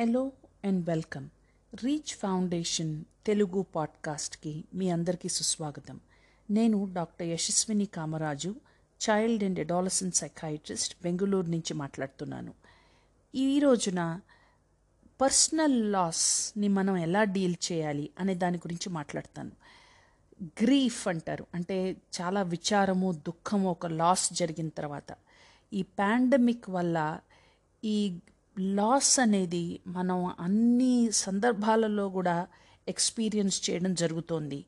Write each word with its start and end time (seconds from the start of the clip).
Hello 0.00 0.32
and 0.64 0.86
welcome 0.86 1.28
Reach 1.84 2.14
Foundation 2.14 3.04
Telugu 3.26 3.62
పాడ్కాస్ట్కి 3.62 4.64
మీ 4.74 4.90
అందరికీ 4.90 5.28
సుస్వాగతం. 5.28 6.00
నేను 6.50 6.90
doctor 6.92 7.26
Yashaswini 7.26 7.86
Kamaraju 7.86 8.54
child 9.10 9.44
and 9.44 9.60
adolescent 9.60 10.14
psychiatrist 10.14 10.96
Bengaluru 11.02 11.46
నుంచి 11.46 11.74
మాట్లాడుతున్నాను. 11.74 12.54
ఈ 13.34 13.58
రోజున 13.58 14.20
పర్సనల్ 15.20 15.92
లాస్ని 15.92 16.68
మనం 16.68 16.96
ఎలా 16.96 17.24
డీల్ 17.24 17.56
చేయాలి 17.72 18.10
అనే 18.18 18.34
దాని 18.34 18.56
గురించి 18.56 18.92
మాట్లాడతాను. 18.92 19.50
గ్రీఫ్ 20.42 21.08
అంటారు. 21.08 21.46
అంటే 21.54 21.96
చాలా 22.20 22.42
విచారము 22.42 23.12
దుఃఖము 23.12 23.70
ఒక 23.70 23.86
లాస్ 23.86 24.32
జరిగిన 24.32 24.68
తర్వాత. 24.68 25.14
ఈ 25.72 25.82
పాండమిక్ 25.82 26.70
వల్ల 26.70 27.20
ఈ 27.84 28.18
లాస్ 28.56 29.18
అనేది 29.20 29.80
మనం 29.86 30.34
అన్ని 30.40 30.94
సందర్భాలలో 31.12 32.08
కూడా 32.08 32.36
ఎక్స్పీరియన్స్ 32.88 33.70
చేయడం 33.70 33.94
జరుగుతోంది. 33.94 34.60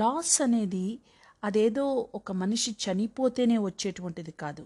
లాస్ 0.00 0.42
అనేది 0.42 0.86
అదేదో 1.42 1.84
ఒక 2.14 2.32
మనిషి 2.32 2.76
చనిపోతేనే 2.84 3.58
వచ్చేటువంటిది 3.58 4.30
కాదు. 4.32 4.64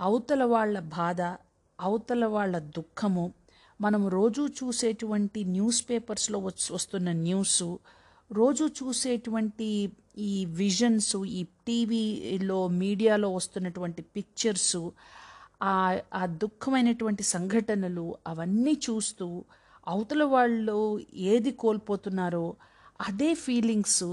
అవతల 0.00 0.44
వాళ్ళ 0.44 0.78
బాధ 0.98 1.20
అవతల 1.78 2.24
వాళ్ళ 2.26 2.58
దుఃఖము 2.58 3.24
మనం 3.80 4.08
రోజు 4.08 4.42
చూసేటువంటి 4.58 5.44
న్యూస్ 5.44 5.80
పేపర్స్లో 5.90 6.38
వస్తున్న 6.74 7.12
న్యూస్ 7.12 7.62
రోజు 8.30 8.64
చూసేటువంటి 8.78 9.68
ఈ 10.18 10.32
విజన్స్ 10.46 11.16
ఈ 11.38 11.42
టీవీలో 11.66 12.68
మీడియాలో 12.68 13.28
వస్తున్నటువంటి 13.34 14.02
పిక్చర్సు 14.02 14.82
ఆ 15.62 15.74
ఆ 16.12 16.26
దుఃఖమైనటువంటి 16.26 17.22
సంఘటనలు 17.22 18.16
అవన్నీ 18.26 18.80
చూస్తూ 18.90 19.26
అవతల 19.86 20.22
వాళ్ళు 20.24 20.78
ఏది 21.14 21.50
కోల్పోతున్నారో 21.52 22.46
అదే 23.00 23.34
ఫీలింగ్స్ 23.34 24.04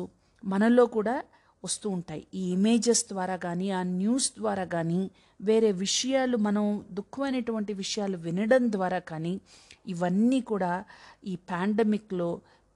మనలో 0.43 0.85
కూడా 0.85 1.15
వస్తూ 1.63 1.89
ఉంటాయి. 1.89 2.27
ఈ 2.33 2.43
ఇమేజెస్ 2.51 3.05
ద్వారా 3.09 3.35
కానీ 3.35 3.71
ఆ 3.71 3.83
న్యూస్ 3.83 4.31
ద్వారా 4.37 4.65
కానీ 4.65 5.01
వేరే 5.41 5.71
విషయాలు 5.71 6.37
మనం 6.37 6.65
దుఃఖమైనటువంటి 6.91 7.73
విషయాలు 7.73 8.17
వినడం 8.17 8.71
ద్వారా 8.71 8.99
కానీ 8.99 9.33
ఇవన్నీ 9.87 10.41
కూడా 10.41 10.71
ఈ 11.23 11.35
పాండమిక్లో 11.51 12.29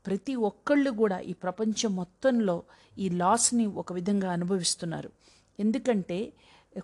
ప్రతి 0.06 0.36
ఒక్కళ్ళు 0.36 0.92
కూడా 0.92 1.20
ఈ 1.20 1.34
ప్రపంచం 1.34 1.96
మొత్తంలో 1.96 2.58
ఈ 2.98 3.10
లాస్ని 3.10 3.66
ఒక 3.68 3.94
విధంగా 3.94 4.32
అనుభవిస్తున్నారు. 4.32 5.10
ఎందుకంటే 5.60 6.20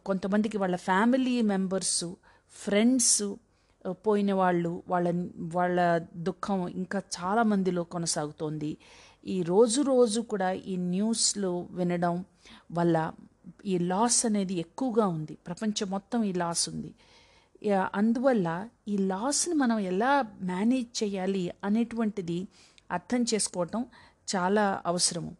కొంతమందికి 0.07 0.57
వాళ్ళ 0.57 0.75
ఫ్యామిలీ 0.75 1.41
మెంబర్స్ 1.41 2.05
ఫ్రెండ్స్ 2.53 3.23
పోయిన 4.05 4.33
వాళ్ళు 4.33 4.83
వాళ్ళ 4.87 5.07
వాళ్ళ 5.53 5.79
దుఃఖం 6.27 6.67
ఇంకా 6.67 7.01
చాలా 7.17 7.43
మందిలో 7.43 7.83
కొనసాగుతోంది. 7.83 8.77
ఈ 9.25 9.41
రోజు 9.41 9.81
రోజు 9.81 10.19
కూడా 10.21 10.51
ఈ 10.51 10.75
న్యూస్లో 10.77 11.67
వినడం 11.71 12.25
వల్ల 12.71 13.11
ఈ 13.65 13.77
లాస్ 13.91 14.25
అనేది 14.25 14.53
ఎక్కువగా 14.53 15.07
ఉంది. 15.07 15.35
ప్రపంచం 15.47 15.87
మొత్తం 15.89 16.19
ఈ 16.23 16.33
లాస్ 16.33 16.69
ఉంది. 16.69 16.91
అందువల్ల 17.99 18.47
ఈ 18.87 18.97
లాస్ని 18.97 19.55
మనం 19.55 19.79
ఎలా 19.91 20.11
మేనేజ్ 20.41 21.03
చేయాలి 21.03 21.51
అనేటువంటిది 21.63 22.47
అర్థం 22.91 23.21
చేసుకోవటం 23.33 23.81
చాలా 24.35 24.81
అవసరము. 24.85 25.31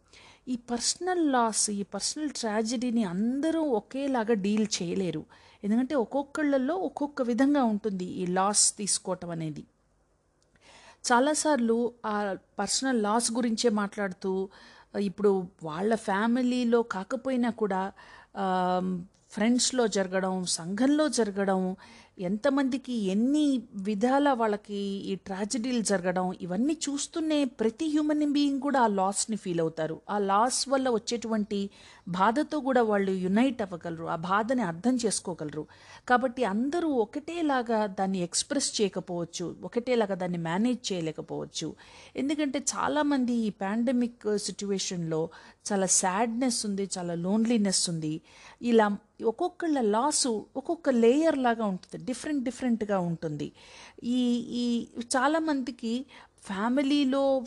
ఈ 0.48 0.56
పర్సనల్ 0.70 1.32
లాస్ 1.32 1.70
ఈ 1.70 1.82
పర్సనల్ 1.82 2.30
ట్రాజడీని 2.30 3.04
అందరూ 3.04 3.62
ఒకేలాగా 3.62 4.34
డీల్ 4.34 4.66
చేయలేరు. 4.76 5.22
ఎందుకంటే 5.64 5.94
ఒక్కొక్కళ్ళల్లో 5.94 6.74
ఒక్కొక్క 6.74 7.22
విధంగా 7.22 7.62
ఉంటుంది 7.64 8.04
ఈ 8.04 8.26
లాస్ 8.26 8.76
తీసుకోవటం 8.76 9.30
అనేది. 9.30 9.64
చాలాసార్లు 11.04 11.76
ఆ 12.06 12.36
పర్సనల్ 12.58 13.02
లాస్ 13.02 13.32
గురించే 13.32 13.68
మాట్లాడుతూ 13.70 14.32
ఇప్పుడు 15.00 15.46
వాళ్ళ 15.62 15.94
ఫ్యామిలీలో 15.94 16.82
కాకపోయినా 16.82 17.50
కూడా 17.50 17.92
ఫ్రెండ్స్లో 19.32 19.86
జరగడం 19.86 20.44
సంఘంలో 20.44 21.08
జరగడం 21.08 21.76
ఎంతమందికి 22.20 22.92
ఎన్ని 22.92 23.62
విధాల 23.74 24.32
వాళ్ళకి 24.32 24.74
ఈ 24.74 25.14
ట్రాజడీలు 25.14 25.82
జరగడం 25.82 26.32
ఇవన్నీ 26.40 26.76
చూస్తూనే 26.88 27.44
ప్రతి 27.44 27.86
హ్యూమన్ 27.86 28.32
బీయింగ్ 28.32 28.60
కూడా 28.60 28.80
ఆ 28.80 28.86
లాస్ని 28.86 29.36
ఫీల్ 29.36 29.60
అవుతారు. 29.60 30.00
ఆ 30.10 30.18
లాస్ 30.18 30.68
వల్ల 30.68 30.90
వచ్చేటువంటి 30.90 31.70
బాధతో 32.08 32.60
కూడా 32.60 32.82
వాళ్ళు 32.82 33.12
యునైట్ 33.12 33.62
అవ్వగలరు 33.62 34.04
ఆ 34.04 34.16
బాధని 34.16 34.62
అర్థం 34.62 34.96
చేసుకోగలరు. 34.96 35.66
కాబట్టి 36.08 36.44
అందరూ 36.44 36.88
ఒకటేలాగా 36.88 37.86
దాన్ని 37.86 38.18
ఎక్స్ప్రెస్ 38.18 38.80
చేయకపోవచ్చు 38.80 39.56
ఒకటేలాగా 39.64 40.14
దాన్ని 40.14 40.38
మేనేజ్ 40.38 40.92
చేయలేకపోవచ్చు. 40.92 41.74
ఎందుకంటే 42.16 42.58
చాలామంది 42.58 43.32
ఈ 43.32 43.50
పాండమిక్ 43.50 44.38
సిచ్యువేషన్లో 44.38 45.28
చాలా 45.72 45.86
సాడ్నెస్ 45.86 46.66
ఉంది 46.66 46.90
చాలా 46.98 47.14
లోన్లీనెస్ 47.14 47.90
ఉంది. 47.90 48.20
ఇలా 48.62 48.96
ఒక్కొక్కళ్ళ 49.22 49.80
లాసు 49.80 50.46
ఒక్కొక్క 50.56 50.90
లేయర్ 50.90 51.38
లాగా 51.38 51.64
ఉంటుంది. 51.64 52.04
డిఫరెంట్ 52.04 52.44
డిఫరెంట్గా 52.44 52.98
ఉంటుంది. 52.98 53.52
ఈ 54.04 54.20
ఈ 54.52 54.86
చాలామందికి 55.16 56.06
ఫ్యామిలీలో 56.44 57.42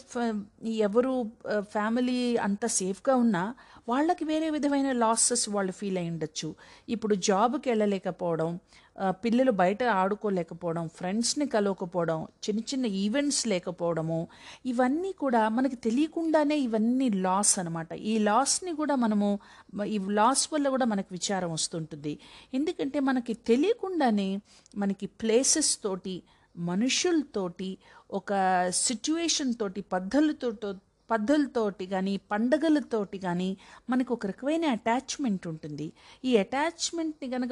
ఎవరు 0.65 1.31
ఫ్యామిలీ 1.59 2.37
అంత 2.37 2.65
సేఫ్గా 2.65 3.15
ఉన్నా 3.15 3.55
వాళ్ళకి 3.89 4.25
వేరే 4.25 4.49
విధమైన 4.49 4.91
లాసెస్ 4.91 5.49
వాళ్ళు 5.49 5.71
ఫీల్ 5.71 5.97
అయి 5.97 6.09
ఉండొచ్చు 6.09 6.55
ఇప్పుడు 6.89 7.15
జాబ్కి 7.15 7.69
వెళ్ళలేకపోవడం 7.69 8.59
పిల్లలు 8.99 9.51
బయట 9.51 9.83
ఆడుకోలేకపోవడం 9.83 10.87
ఫ్రెండ్స్ని 10.87 11.47
కలవకపోవడం 11.47 12.23
చిన్న 12.23 12.59
చిన్న 12.59 12.85
ఈవెంట్స్ 12.85 13.47
లేకపోవడము 13.47 14.27
ఇవన్నీ 14.65 15.11
కూడా 15.11 15.49
మనకి 15.49 15.75
తెలియకుండానే 15.75 16.57
ఇవన్నీ 16.59 17.09
లాస్ 17.09 17.59
అనమాట 17.59 17.93
ఈ 17.93 18.17
లాస్ని 18.17 18.75
కూడా 18.75 18.95
మనము 18.95 19.39
ఈ 19.85 19.99
లాస్ 19.99 20.53
వల్ల 20.53 20.69
కూడా 20.69 20.85
మనకు 20.85 21.07
విచారం 21.11 21.51
వస్తుంటుంది. 21.51 22.19
ఎందుకంటే 22.53 22.99
మనకి 22.99 23.33
తెలియకుండానే 23.33 24.39
మనకి 24.77 25.05
ప్లేసెస్ 25.05 25.83
తోటి 25.83 26.23
మనుషులతోటి 26.57 27.77
ఒక 28.11 28.33
సిచ్యువేషన్ 28.71 29.53
తోటి 29.53 29.81
పద్ధతులతో 29.81 30.75
పద్ధతులతోటి 31.09 31.85
కానీ 31.85 32.17
పండగలతోటి 32.17 33.17
కానీ 33.17 33.57
మనకు 33.89 34.13
ఒక 34.13 34.25
రకమైన 34.25 34.65
అటాచ్మెంట్ 34.65 35.47
ఉంటుంది. 35.47 35.93
ఈ 36.25 36.37
అటాచ్మెంట్ని 36.37 37.29
కనుక 37.29 37.49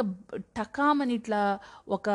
టకామని 0.58 1.14
ఇట్లా 1.14 1.60
ఒక 1.88 2.10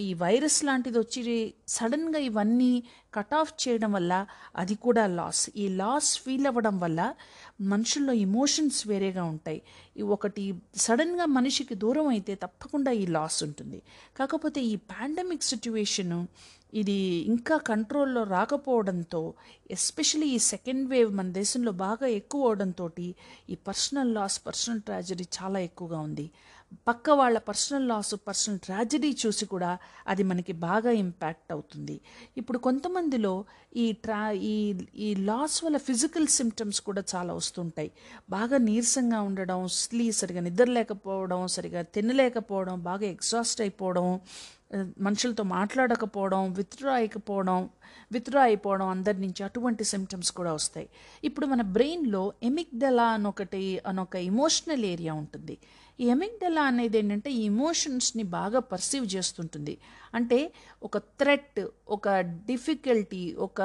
ఈ 0.00 0.14
వైరస్ 0.14 0.64
లాంటిది 0.64 0.98
వచ్చి 0.98 1.54
సడన్గా 1.68 2.18
ఇవన్నీ 2.18 2.82
కట్ 3.14 3.34
ఆఫ్ 3.34 3.68
చేయడం 3.68 3.92
వల్ల 3.92 4.26
అది 4.56 4.74
కూడా 4.74 5.06
లాస్ 5.06 5.50
ఈ 5.56 5.68
లాస్ 5.68 6.18
ఫీల్ 6.18 6.46
అవ్వడం 6.46 6.78
వల్ల 6.78 7.14
మనుషుల్లో 7.60 8.12
ఇమోషన్స్ 8.12 8.88
వేరేగా 8.88 9.24
ఉంటాయి. 9.24 9.62
ఒకటి 10.02 10.54
సడన్గా 10.76 11.24
మనిషికి 11.24 11.74
దూరం 11.74 12.08
అయితే 12.08 12.34
తప్పకుండా 12.34 12.90
ఈ 12.90 13.06
లాస్ 13.06 13.42
ఉంటుంది. 13.44 13.82
కాకపోతే 14.18 14.60
ఈ 14.62 14.76
పాండమిక్ 14.76 15.42
సిచ్యువేషను 15.42 16.28
ఇది 16.72 16.96
ఇంకా 17.26 17.56
కంట్రోల్లో 17.58 18.24
రాకపోవడంతో 18.24 19.34
ఎస్పెషలీ 19.70 20.26
ఈ 20.26 20.38
సెకండ్ 20.38 20.88
వేవ్ 20.88 21.12
మన 21.12 21.30
దేశంలో 21.30 21.72
బాగా 21.72 22.06
ఎక్కువ 22.06 22.46
అవడంతో 22.46 22.88
ఈ 23.50 23.54
పర్సనల్ 23.54 24.14
లాస్ 24.14 24.46
పర్సనల్ 24.46 24.80
ట్రాజడీ 24.80 25.26
చాలా 25.42 25.60
ఎక్కువగా 25.60 26.00
ఉంది. 26.00 26.30
పక్క 26.86 27.10
వాళ్ళ 27.10 27.38
పర్సనల్ 27.38 27.88
లాస్ 27.88 28.14
పర్సనల్ 28.26 28.58
ట్రాజడీ 28.58 29.16
చూసి 29.26 29.46
కూడా 29.46 29.78
అది 30.06 30.22
మనకి 30.22 30.52
బాగా 30.52 30.90
ఇంపాక్ట్ 30.90 31.52
అవుతుంది. 31.52 32.00
ఇప్పుడు 32.36 32.58
కొంతమందిలో 32.58 33.44
ఈ 33.76 33.92
ట్రా 33.92 34.30
ఈ 34.30 34.74
ఈ 34.94 35.14
లాస్ 35.14 35.64
వల్ల 35.64 35.76
ఫిజికల్ 35.76 36.26
సిమ్టమ్స్ 36.26 36.80
కూడా 36.80 37.02
చాలా 37.14 37.34
వస్తుంటాయి. 37.34 37.90
బాగా 38.30 38.58
నీరసంగా 38.58 39.20
ఉండడం 39.20 39.68
స్లీ 39.68 40.12
సరిగా 40.12 40.40
నిద్రలేకపోవడం 40.40 41.46
సరిగా 41.48 41.82
తినలేకపోవడం 41.82 42.82
బాగా 42.82 43.06
ఎగ్జాస్ట్ 43.06 43.60
అయిపోవడం 43.60 44.20
మనుషులతో 44.74 45.42
మాట్లాడకపోవడం 45.42 46.52
విత్డ్రా 46.52 46.94
అయిపోవడం 46.94 47.68
విత్డ్రా 48.12 48.42
అయిపోవడం 48.42 48.88
అందరి 48.88 49.20
నుంచి 49.20 49.42
అటువంటి 49.42 49.84
సిమ్టమ్స్ 49.84 50.32
కూడా 50.32 50.52
వస్తాయి. 50.52 50.88
ఇప్పుడు 51.24 51.46
మన 51.46 51.62
బ్రెయిన్లో 51.62 52.32
ఎమిగ్డలా 52.42 53.06
అనొకటి 53.08 53.82
అనొక 53.86 54.16
ఇమోషనల్ 54.16 54.84
ఏరియా 54.84 55.12
ఉంటుంది. 55.12 55.58
ఈ 56.00 56.06
ఎమిగ్డలా 56.06 56.62
అనేది 56.62 56.98
ఏంటంటే 56.98 57.30
ఈ 57.32 57.44
ఇమోషన్స్ని 57.44 58.22
బాగా 58.22 58.58
పర్సీవ్ 58.58 59.06
చేస్తుంటుంది. 59.16 59.78
అంటే 60.14 60.52
ఒక 60.82 60.98
థ్రెట్ 60.98 61.60
ఒక 61.88 62.08
డిఫికల్టీ 62.20 63.34
ఒక 63.34 63.60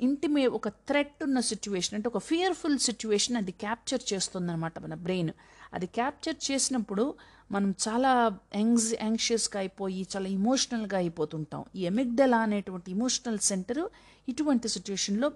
ఇంటిమే 0.00 0.46
ఒక 0.46 0.68
థ్రెట్ 0.68 1.24
ఉన్న 1.24 1.40
సిచ్యువేషన్ 1.40 1.94
అంటే 1.94 2.08
ఒక 2.08 2.18
ఫియర్ఫుల్ 2.18 2.78
సిచ్యువేషన్ 2.78 3.36
అది 3.36 3.52
క్యాప్చర్ 3.52 4.12
చేస్తుందన్నమాట 4.12 4.78
మన 4.78 4.94
బ్రెయిన్ 4.94 5.30
అది 5.74 5.86
క్యాప్చర్ 5.86 6.38
చేసినప్పుడు 6.48 7.04
మనం 7.50 7.70
చాలా 7.86 8.10
యాంగ్జ్ 8.56 8.94
యాంగ్షియస్గా 9.02 9.58
అయిపోయి 9.58 10.02
చాలా 10.12 10.28
ఇమోషనల్గా 10.28 10.96
అయిపోతుంటాం. 10.98 11.64
ఈ 11.76 11.80
ఎమిగ్డలా 11.82 12.38
అనేటువంటి 12.38 12.88
ఇమోషనల్ 12.90 13.38
సెంటర్ 13.50 13.82
ఇటువంటి 14.28 14.68
సిచ్యువేషన్లో 14.68 15.28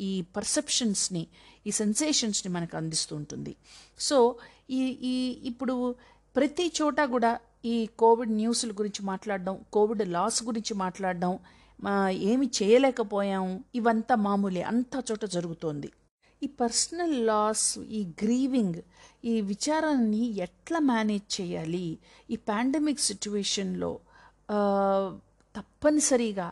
ఈ 0.00 0.10
పర్సెప్షన్స్ని 0.36 1.22
ఈ 1.66 1.70
సెన్సేషన్స్ని 1.70 2.52
మనకు 2.52 2.76
అందిస్తూ 2.76 3.12
ఉంటుంది 3.16 3.52
సో 3.98 4.16
ఈ 4.70 4.82
ఈ 5.12 5.14
ఇప్పుడు 5.44 5.74
ప్రతి 6.36 6.66
చోట 6.82 7.00
కూడా 7.14 7.30
ఈ 7.64 7.76
కోవిడ్ 7.98 8.32
న్యూస్ల 8.32 8.70
గురించి 8.70 9.02
మాట్లాడడం 9.06 9.56
కోవిడ్ 9.72 10.04
లాస్ 10.08 10.38
గురించి 10.44 10.74
మాట్లాడడం 10.74 11.32
మా 11.82 11.94
ఏమి 12.30 12.46
చేయలేకపోయాము 12.58 13.64
ఇవంతా 13.74 14.14
మామూలే 14.26 14.62
అంతా 14.62 14.98
చోట 15.10 15.24
జరుగుతోంది. 15.24 15.88
ఈ 16.42 16.46
పర్సనల్ 16.60 17.26
లాస్ 17.26 17.78
ఈ 17.78 18.00
గ్రీవింగ్ 18.22 18.78
ఈ 19.24 19.40
విచారాన్ని 19.40 20.22
ఎట్లా 20.36 20.78
మేనేజ్ 20.78 21.40
చేయాలి? 21.40 21.98
ఈ 22.30 22.36
పాండమిక్ 22.36 23.00
సిచ్యువేషన్లో 23.00 23.90
తప్పనిసరిగా 25.54 26.48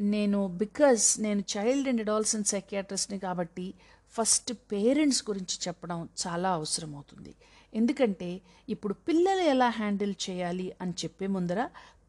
నేను 0.00 0.38
బికాజ్ 0.46 1.04
నేను 1.20 1.42
చైల్డ్ 1.52 1.88
అండ్ 1.88 2.00
అడాల్సన్ 2.00 2.44
సైకియాట్రిస్ట్ని 2.44 3.18
కాబట్టి 3.18 3.66
ఫస్ట్ 4.14 4.52
పేరెంట్స్ 4.72 5.22
గురించి 5.30 5.56
చెప్పడం 5.68 6.08
చాలా 6.22 6.50
అవసరం 6.52 6.94
అవుతుంది 6.94 7.32
ఎందుకంటే 7.74 8.30
ఇప్పుడు 8.68 8.94
పిల్లలు 9.08 9.40
ఎలా 9.40 9.68
హ్యాండిల్ 9.70 10.14
చేయాలి 10.30 10.72
అని 10.80 10.92
చెప్పే 10.92 11.26
ముందర 11.26 11.60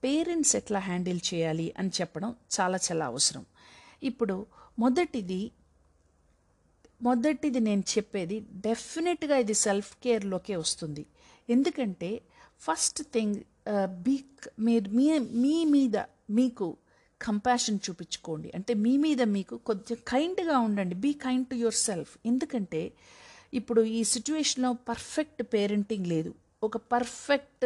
పేరెంట్స్ 0.04 0.56
ఎట్లా 0.56 0.80
హ్యాండిల్ 0.80 1.20
చేయాలి 1.34 1.74
అని 1.80 1.92
చెప్పడం 2.02 2.36
చాలా 2.56 2.78
చాలా 2.88 3.06
అవసరం. 3.06 3.44
ఇప్పుడు 4.04 4.36
మొదటిది 4.80 5.42
మొదటిది 7.02 7.60
నేను 7.68 7.84
చెప్పేది 7.94 8.38
డెఫినెట్గా 8.68 9.36
ఇది 9.44 9.56
సెల్ఫ్ 9.66 9.92
కేర్లోకే 10.04 10.56
వస్తుంది. 10.56 11.04
ఎందుకంటే 11.50 12.12
ఫస్ట్ 12.66 13.02
థింగ్ 13.14 13.38
బీ 14.06 14.16
మీరు 14.68 14.90
మీ 14.98 15.08
మీ 15.44 15.56
మీద 15.76 15.98
మీకు 16.40 16.68
కంపాషన్ 17.22 17.80
చూపించుకోండి. 17.86 18.52
అంటే 18.56 18.74
మీ 18.84 18.94
మీద 18.98 19.22
మీకు 19.38 19.56
కొంచెం 19.70 19.98
కైండ్గా 20.12 20.58
ఉండండి. 20.60 20.96
Be 20.96 21.12
kind 21.26 21.48
to 21.48 21.56
yourself. 21.88 22.14
ఎందుకంటే 22.26 22.82
ఇప్పుడు 23.54 23.82
ఈ 23.98 24.02
సిచ్యువేషన్లో 24.14 24.72
పర్ఫెక్ట్ 24.90 25.42
పేరెంటింగ్ 25.54 26.08
లేదు. 26.08 26.32
ఒక 26.64 26.78
పర్ఫెక్ట్ 26.78 27.66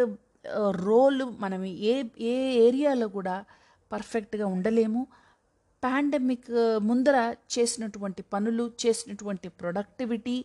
రోల్ 0.87 1.23
మనం 1.43 1.61
ఏ 1.65 1.93
ఏ 2.31 2.33
ఏరియాలో 2.67 3.07
కూడా 3.17 3.35
పర్ఫెక్ట్గా 3.91 4.45
ఉండలేము. 4.55 5.01
పాండమిక్ 5.85 6.51
ముందర 6.89 7.17
చేసినటువంటి 7.55 8.21
పనులు 8.33 8.65
చేసినటువంటి 8.83 9.47
ప్రొడక్టివిటీ 9.61 10.37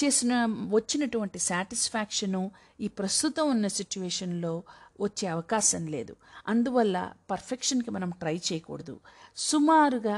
చేసిన 0.00 0.32
వచ్చినటువంటి 0.68 1.38
సాటిస్ఫాక్షను 1.48 2.42
ఈ 2.80 2.88
ప్రస్తుతం 2.98 3.46
ఉన్న 3.50 3.66
సిచ్యువేషన్లో 3.78 4.52
వచ్చే 5.00 5.26
అవకాశం 5.28 5.82
లేదు. 5.86 6.14
అందువల్ల 6.48 6.96
పర్ఫెక్షన్కి 7.30 7.90
మనం 7.90 8.10
ట్రై 8.20 8.34
చేయకూడదు. 8.48 8.94
సుమారుగా 9.36 10.16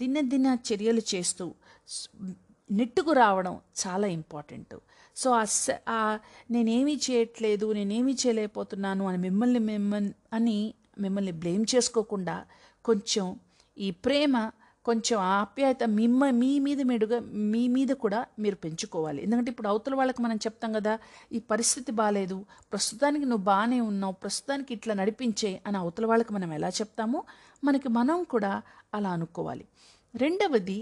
దినదిన 0.00 0.46
చర్యలు 0.68 1.02
చేస్తూ 1.12 1.44
నెట్టుకు 2.70 3.12
రావడం 3.22 3.54
చాలా 3.82 4.06
ఇంపార్టెంట్. 4.18 4.76
సో 5.16 5.28
ఆ 5.88 6.00
నేనేమీ 6.56 6.94
చేయట్లేదు 7.06 7.66
నేనేమీ 7.72 8.12
చేయలేకపోతున్నాను 8.22 9.04
అని 9.08 9.18
మిమ్మల్ని 9.18 9.60
మిమ్మల్ని 9.70 10.12
అని 10.32 10.58
మిమ్మల్ని 10.98 11.34
బ్లేమ్ 11.42 11.64
చేసుకోకుండా 11.74 12.36
కొంచెం 12.84 13.26
ఈ 13.80 13.90
ప్రేమ 14.04 14.34
కొంచెం 14.86 15.18
ఆప్యాయత 15.38 15.84
మిమ్మ 15.98 16.30
మీ 16.40 16.50
మీద 16.66 16.80
మీడుగా 16.90 17.18
మీ 17.52 17.62
మీద 17.68 17.90
కూడా 18.04 18.20
మీరు 18.42 18.56
పెంచుకోవాలి. 18.56 19.20
ఎందుకంటే 19.24 19.50
ఇప్పుడు 19.52 19.68
అవతల 19.72 19.94
వాళ్ళకి 19.94 20.20
మనం 20.22 20.38
చెప్తాం 20.46 20.70
కదా 20.78 20.94
ఈ 21.32 21.38
పరిస్థితి 21.52 21.90
బాగాలేదు 21.92 22.38
ప్రస్తుతానికి 22.72 23.24
నువ్వు 23.24 23.44
బాగానే 23.44 23.80
ఉన్నావు 23.90 24.14
ప్రస్తుతానికి 24.22 24.72
ఇట్లా 24.74 24.94
నడిపించే 24.94 25.52
అని 25.66 25.78
అవతల 25.82 26.06
వాళ్ళకి 26.06 26.32
మనం 26.36 26.52
ఎలా 26.58 26.70
చెప్తామో 26.80 27.20
మనకి 27.64 27.88
మనం 27.98 28.18
కూడా 28.34 28.52
అలా 28.94 29.10
అనుకోవాలి. 29.10 29.64
రెండవది 30.14 30.78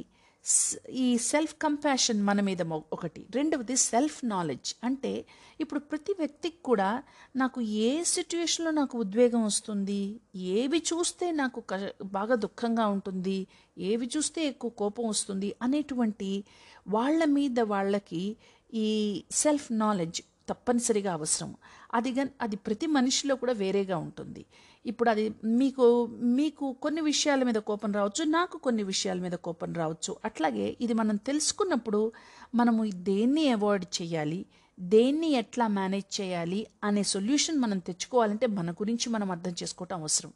ఈ 0.90 1.18
సెల్ఫ్ 1.18 1.54
కంపాషన్ 1.62 2.22
మన 2.22 2.40
మీద 2.40 2.62
ఒకటి. 2.92 3.26
రెండవది 3.30 3.76
సెల్ఫ్ 3.76 4.24
నాలెడ్జ్ 4.24 4.74
అంటే 4.84 5.24
ఇప్పుడు 5.60 5.80
ప్రతి 5.80 6.14
వ్యక్తికి 6.18 6.62
కూడా 6.64 7.02
నాకు 7.36 7.60
ఏ 7.60 8.02
సిచ్యువేషన్లో 8.02 8.70
నాకు 8.70 8.98
ఉద్వేగం 8.98 9.44
వస్తుంది 9.44 10.20
ఏవి 10.36 10.78
చూస్తే 10.78 11.30
నాకు 11.32 11.60
క- 11.60 11.92
బాగా 12.04 12.34
దుఃఖంగా 12.34 12.86
ఉంటుంది 12.86 13.46
ఏవి 13.78 14.10
చూస్తే 14.16 14.46
ఎక్కువ 14.46 14.70
కోపం 14.70 15.08
వస్తుంది 15.08 15.54
అనేటువంటి 15.62 16.44
వాళ్ళ 16.88 17.24
మీద 17.24 17.60
వాళ్ళకి 17.60 18.36
ఈ 18.74 19.22
సెల్ఫ్ 19.30 19.72
నాలెడ్జ్ 19.72 20.22
తప్పనిసరిగా 20.48 21.12
అవసరం. 21.12 21.56
అది 21.94 22.20
అది 22.40 22.56
ప్రతి 22.56 22.86
మనిషిలో 22.86 23.36
కూడా 23.36 23.52
వేరేగా 23.52 23.96
ఉంటుంది. 23.96 24.44
ఇప్పుడు 24.86 25.10
అది 25.10 25.34
మీకు 25.44 26.06
మీకు 26.22 26.72
కొన్ని 26.72 27.00
విషయాల 27.00 27.42
మీద 27.42 27.54
కోపం 27.54 27.92
రావచ్చు 27.92 28.24
నాకు 28.24 28.58
కొన్ని 28.58 28.82
విషయాల 28.82 29.18
మీద 29.18 29.32
కోపం 29.32 29.74
రావచ్చు. 29.74 30.16
అట్లాగే 30.24 30.76
ఇది 30.80 30.92
మనం 30.92 31.16
తెలుసుకున్నప్పుడు 31.16 32.12
మనము 32.54 32.90
దేన్ని 32.90 33.48
అవాయిడ్ 33.48 34.02
చేయాలి 34.02 34.46
దేన్ని 34.80 35.30
ఎట్లా 35.30 35.68
మేనేజ్ 35.68 36.20
చేయాలి 36.20 36.66
అనే 36.84 37.02
సొల్యూషన్ 37.02 37.58
మనం 37.58 37.78
తెచ్చుకోవాలంటే 37.78 38.46
మన 38.46 38.70
గురించి 38.70 39.10
మనం 39.10 39.30
అర్థం 39.30 39.54
చేసుకోవటం 39.62 40.00
అవసరం. 40.00 40.32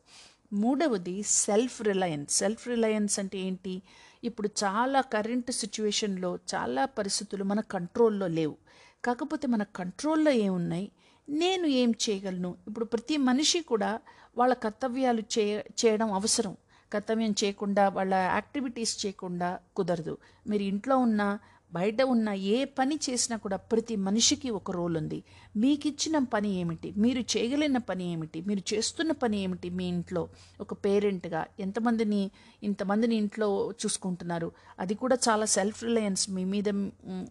మూడవది 0.52 1.22
సెల్ఫ్ 1.22 1.82
రిలయన్స్ 1.82 2.36
సెల్ఫ్ 2.36 2.68
రిలయన్స్ 2.68 3.18
అంటే 3.18 3.38
ఏంటి? 3.38 3.82
ఇప్పుడు 4.24 4.50
చాలా 4.64 5.00
కరెంట్ 5.00 5.50
సిచ్యువేషన్లో 5.50 6.38
చాలా 6.54 6.84
పరిస్థితులు 6.84 7.44
మన 7.44 7.60
కంట్రోల్లో 7.60 8.26
లేవు. 8.26 8.56
కాకపోతే 9.04 9.46
మన 9.46 9.62
కంట్రోల్లో 9.62 10.30
ఏమున్నాయి? 10.30 10.90
నేను 11.28 11.66
ఏం 11.66 11.90
చేయగలను? 11.90 12.54
ఇప్పుడు 12.66 12.84
ప్రతి 12.84 13.16
మనిషి 13.16 13.60
కూడా 13.60 14.00
వాళ్ళ 14.38 14.54
కర్తవ్యాలు 14.54 15.22
చే 15.38 15.64
చేయడం 15.84 16.12
అవసరం. 16.12 16.56
కర్తవ్యం 16.92 17.34
చేయకుండా 17.44 17.88
వాళ్ళ 17.88 18.14
యాక్టివిటీస్ 18.14 19.06
చేయకుండా 19.06 19.58
కుదరదు. 19.76 20.18
మీరు 20.46 20.62
ఇంట్లో 20.62 20.98
ఉన్న 20.98 21.38
బయట 21.72 22.02
ఉన్న 22.02 22.28
ఏ 22.30 22.64
పని 22.64 22.98
చేసినా 23.10 23.36
కూడా 23.36 23.56
ప్రతి 23.56 23.96
మనిషికి 23.96 24.50
ఒక 24.50 24.70
రోల్ 24.70 24.96
ఉంది. 24.96 25.24
మీకు 25.56 25.88
ఇచ్చిన 25.88 26.18
పని 26.18 26.50
ఏమిటి? 26.54 26.94
మీరు 26.96 27.20
చేయగలిగిన 27.20 27.78
పని 27.78 28.12
ఏమిటి? 28.12 28.40
మీరు 28.40 28.74
చేస్తున్న 28.74 29.12
పని 29.12 29.40
ఏమిటి 29.40 29.70
మీ 29.70 29.84
ఇంట్లో? 29.84 30.28
ఒక 30.60 30.72
పేరెంట్గా 30.72 31.46
ఎంతమందిని 31.60 32.30
ఇంతమందిని 32.62 33.16
ఇంట్లో 33.16 33.72
చూసుకుంటున్నారు? 33.84 34.52
అది 34.78 34.94
కూడా 34.94 35.18
చాలా 35.28 35.44
సెల్ఫ్ 35.44 35.84
రిలయన్స్ 35.84 36.30
మీ 36.30 36.44
మీద 36.44 36.68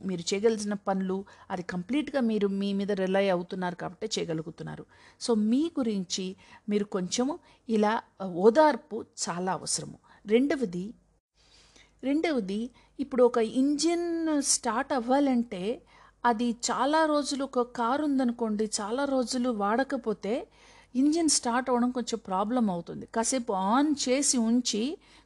మీరు 0.06 0.34
చేయగలిగిన 0.34 0.74
పనులు 0.74 1.26
అది 1.52 1.64
కంప్లీట్గా 1.64 2.22
మీరు 2.22 2.48
మీ 2.48 2.74
మీద 2.74 2.92
రిలై 2.92 3.30
అవుతున్నారు 3.30 3.76
కాబట్టి 3.76 4.10
చేయగలుగుతున్నారు. 4.20 4.86
సో 5.22 5.34
మీ 5.36 5.72
గురించి 5.80 6.36
మీరు 6.70 6.84
కొంచెము 6.84 7.40
ఇలా 7.70 8.02
ఓదార్పు 8.24 9.06
చాలా 9.30 9.52
అవసరము. 9.52 9.98
రెండవది 10.26 10.94
రెండవది 12.04 12.70
ఇప్పుడు 13.02 13.24
ఒక 13.24 13.40
ఇంజిన్ 13.60 14.08
స్టార్ట్ 14.48 14.92
అవ్వాలంటే 14.94 15.64
అది 16.24 16.48
చాలా 16.68 17.00
రోజులు 17.06 17.44
ఒక 17.44 17.62
కారు 17.78 18.04
ఉందనుకోండి 18.04 18.66
చాలా 18.80 19.04
రోజులు 19.06 19.50
వాడకపోతే 19.58 20.34
ఇంజిన్ 20.96 21.30
స్టార్ట్ 21.30 21.70
అవ్వడం 21.70 21.92
కొంచెం 21.92 22.20
ప్రాబ్లం 22.28 22.66
అవుతుంది 22.70 23.06
కాసేపు 23.16 23.54
ఆన్ 23.70 23.92
చేసి 24.04 24.38
ఉంచి 24.46 24.84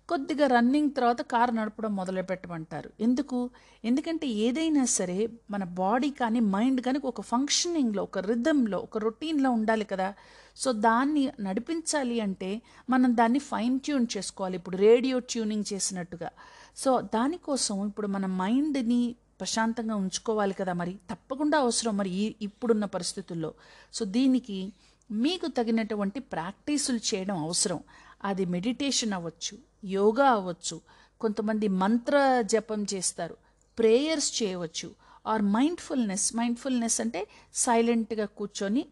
కొద్దిగా 0.10 0.48
రన్నింగ్ 0.48 0.92
తర్వాత 0.98 1.22
కారు 1.22 1.52
నడపడం 1.52 1.96
మొదలు 1.96 2.22
పెట్టమంటారు. 2.22 2.90
ఎందుకు? 3.00 3.50
ఎందుకంటే 3.86 4.28
ఏదైనా 4.28 4.86
సరే 4.86 5.30
మన 5.52 5.64
బాడీ 5.64 6.10
కానీ 6.10 6.40
మైండ్ 6.40 6.82
కానీ 6.82 7.00
ఒక 7.06 7.22
ఫంక్షనింగ్లో 7.22 8.04
ఒక 8.04 8.18
రిథంలో 8.18 8.78
ఒక 8.78 8.98
రొటీన్లో 8.98 9.52
ఉండాలి 9.52 9.86
కదా. 9.86 10.14
సో 10.58 10.72
దాన్ని 10.72 11.32
నడిపించాలి 11.40 12.20
అంటే 12.20 12.62
మనం 12.90 13.18
దాన్ని 13.18 13.40
ఫైన్ 13.40 13.80
ట్యూన్ 13.80 14.08
చేసుకోవాలి. 14.18 14.56
ఇప్పుడు 14.56 14.78
రేడియో 14.78 15.20
ట్యూనింగ్ 15.20 15.74
చేసినట్టుగా. 15.74 16.30
సో 16.78 17.02
దానికోసం 17.02 17.88
ఇప్పుడు 17.88 18.08
మన 18.08 18.26
మైండ్ని 18.26 19.16
ప్రశాంతంగా 19.40 19.96
ఉంచుకోవాలి 19.96 20.54
కదా 20.54 20.74
మరి. 20.74 20.94
తప్పకుండా 20.94 21.58
అవసరం 21.58 21.98
మరి 21.98 22.10
ఈ 22.10 22.36
ఇప్పుడున్న 22.42 22.86
పరిస్థితుల్లో. 22.86 23.54
సో 23.94 24.06
దీనికి 24.06 24.74
మీకు 25.12 25.48
తగినటువంటి 25.48 26.20
ప్రాక్టీసులు 26.20 26.98
చేయడం 26.98 27.38
అవసరం. 27.38 27.80
అది 28.26 28.46
మెడిటేషన్ 28.56 29.14
అవ్వచ్చు 29.14 29.56
యోగా 29.92 30.28
అవ్వచ్చు 30.38 30.78
కొంతమంది 31.22 31.68
మంత్ర 31.84 32.16
జపం 32.54 32.82
చేస్తారు 32.94 33.36
ప్రేయర్స్ 33.78 34.30
చేయవచ్చు 34.40 34.88
ఆర్ 35.26 35.44
మైండ్ఫుల్నెస్ 35.56 36.26
మైండ్ఫుల్నెస్ 36.36 36.98
అంటే 37.02 37.22
సైలెంట్గా 37.56 38.26
కూర్చొని 38.40 38.84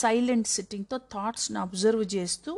సైలెంట్ 0.00 0.48
సిట్టింగ్తో 0.48 0.96
థాట్స్ని 1.14 1.58
అబ్జర్వ్ 1.58 2.04
చేస్తూ 2.16 2.52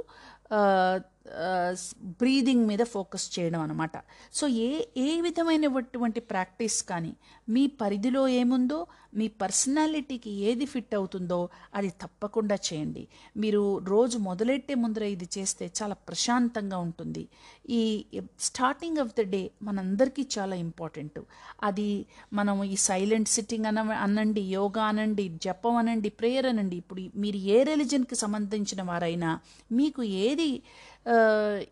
Uh, 1.28 1.72
బ్రీదింగ్ 2.20 2.64
మీద 2.68 2.82
ఫోకస్ 2.92 3.24
చేయడం 3.34 3.60
అనమాట 3.60 3.96
సో 4.34 4.44
ఏ 4.66 4.68
ఏ 4.96 5.08
విధమైనటువంటి 5.20 6.20
ప్రాక్టీస్ 6.30 6.78
కానీ 6.82 7.12
మీ 7.48 7.62
పరిధిలో 7.80 8.22
ఏముందో 8.40 8.78
మీ 9.18 9.26
పర్సనాలిటీకి 9.42 10.30
ఏది 10.48 10.66
ఫిట్ 10.66 10.94
అవుతుందో 10.94 11.38
అది 11.74 11.90
తప్పకుండా 12.02 12.56
చేయండి. 12.66 13.02
మీరు 13.36 13.62
రోజు 13.84 14.16
మొదలెట్టే 14.18 14.74
ముందర 14.74 15.04
ఇది 15.14 15.28
చేస్తే 15.36 15.66
చాలా 15.78 15.96
ప్రశాంతంగా 16.08 16.78
ఉంటుంది. 16.78 17.24
ఈ 17.70 17.80
స్టార్టింగ్ 18.38 19.00
ఆఫ్ 19.04 19.12
ద 19.18 19.24
డే 19.34 19.42
మనందరికీ 19.62 20.24
చాలా 20.36 20.56
ఇంపార్టెంట్ 20.56 21.20
అది 21.62 21.88
మనం 22.32 22.58
ఈ 22.64 22.76
సైలెంట్ 22.88 23.30
సిట్టింగ్ 23.36 23.68
అన 23.72 23.80
అనండి 24.06 24.44
యోగా 24.56 24.84
అనండి 24.92 25.26
జపం 25.46 25.76
అనండి 25.76 26.12
ప్రేయర్ 26.20 26.46
అనండి 26.46 26.76
ఇప్పుడు 26.76 27.02
మీరు 27.16 27.40
ఏ 27.56 27.58
రిలీజన్కి 27.62 28.18
సంబంధించిన 28.24 28.82
వారైనా 28.82 29.32
మీకు 29.70 30.02
ఏది 30.20 30.50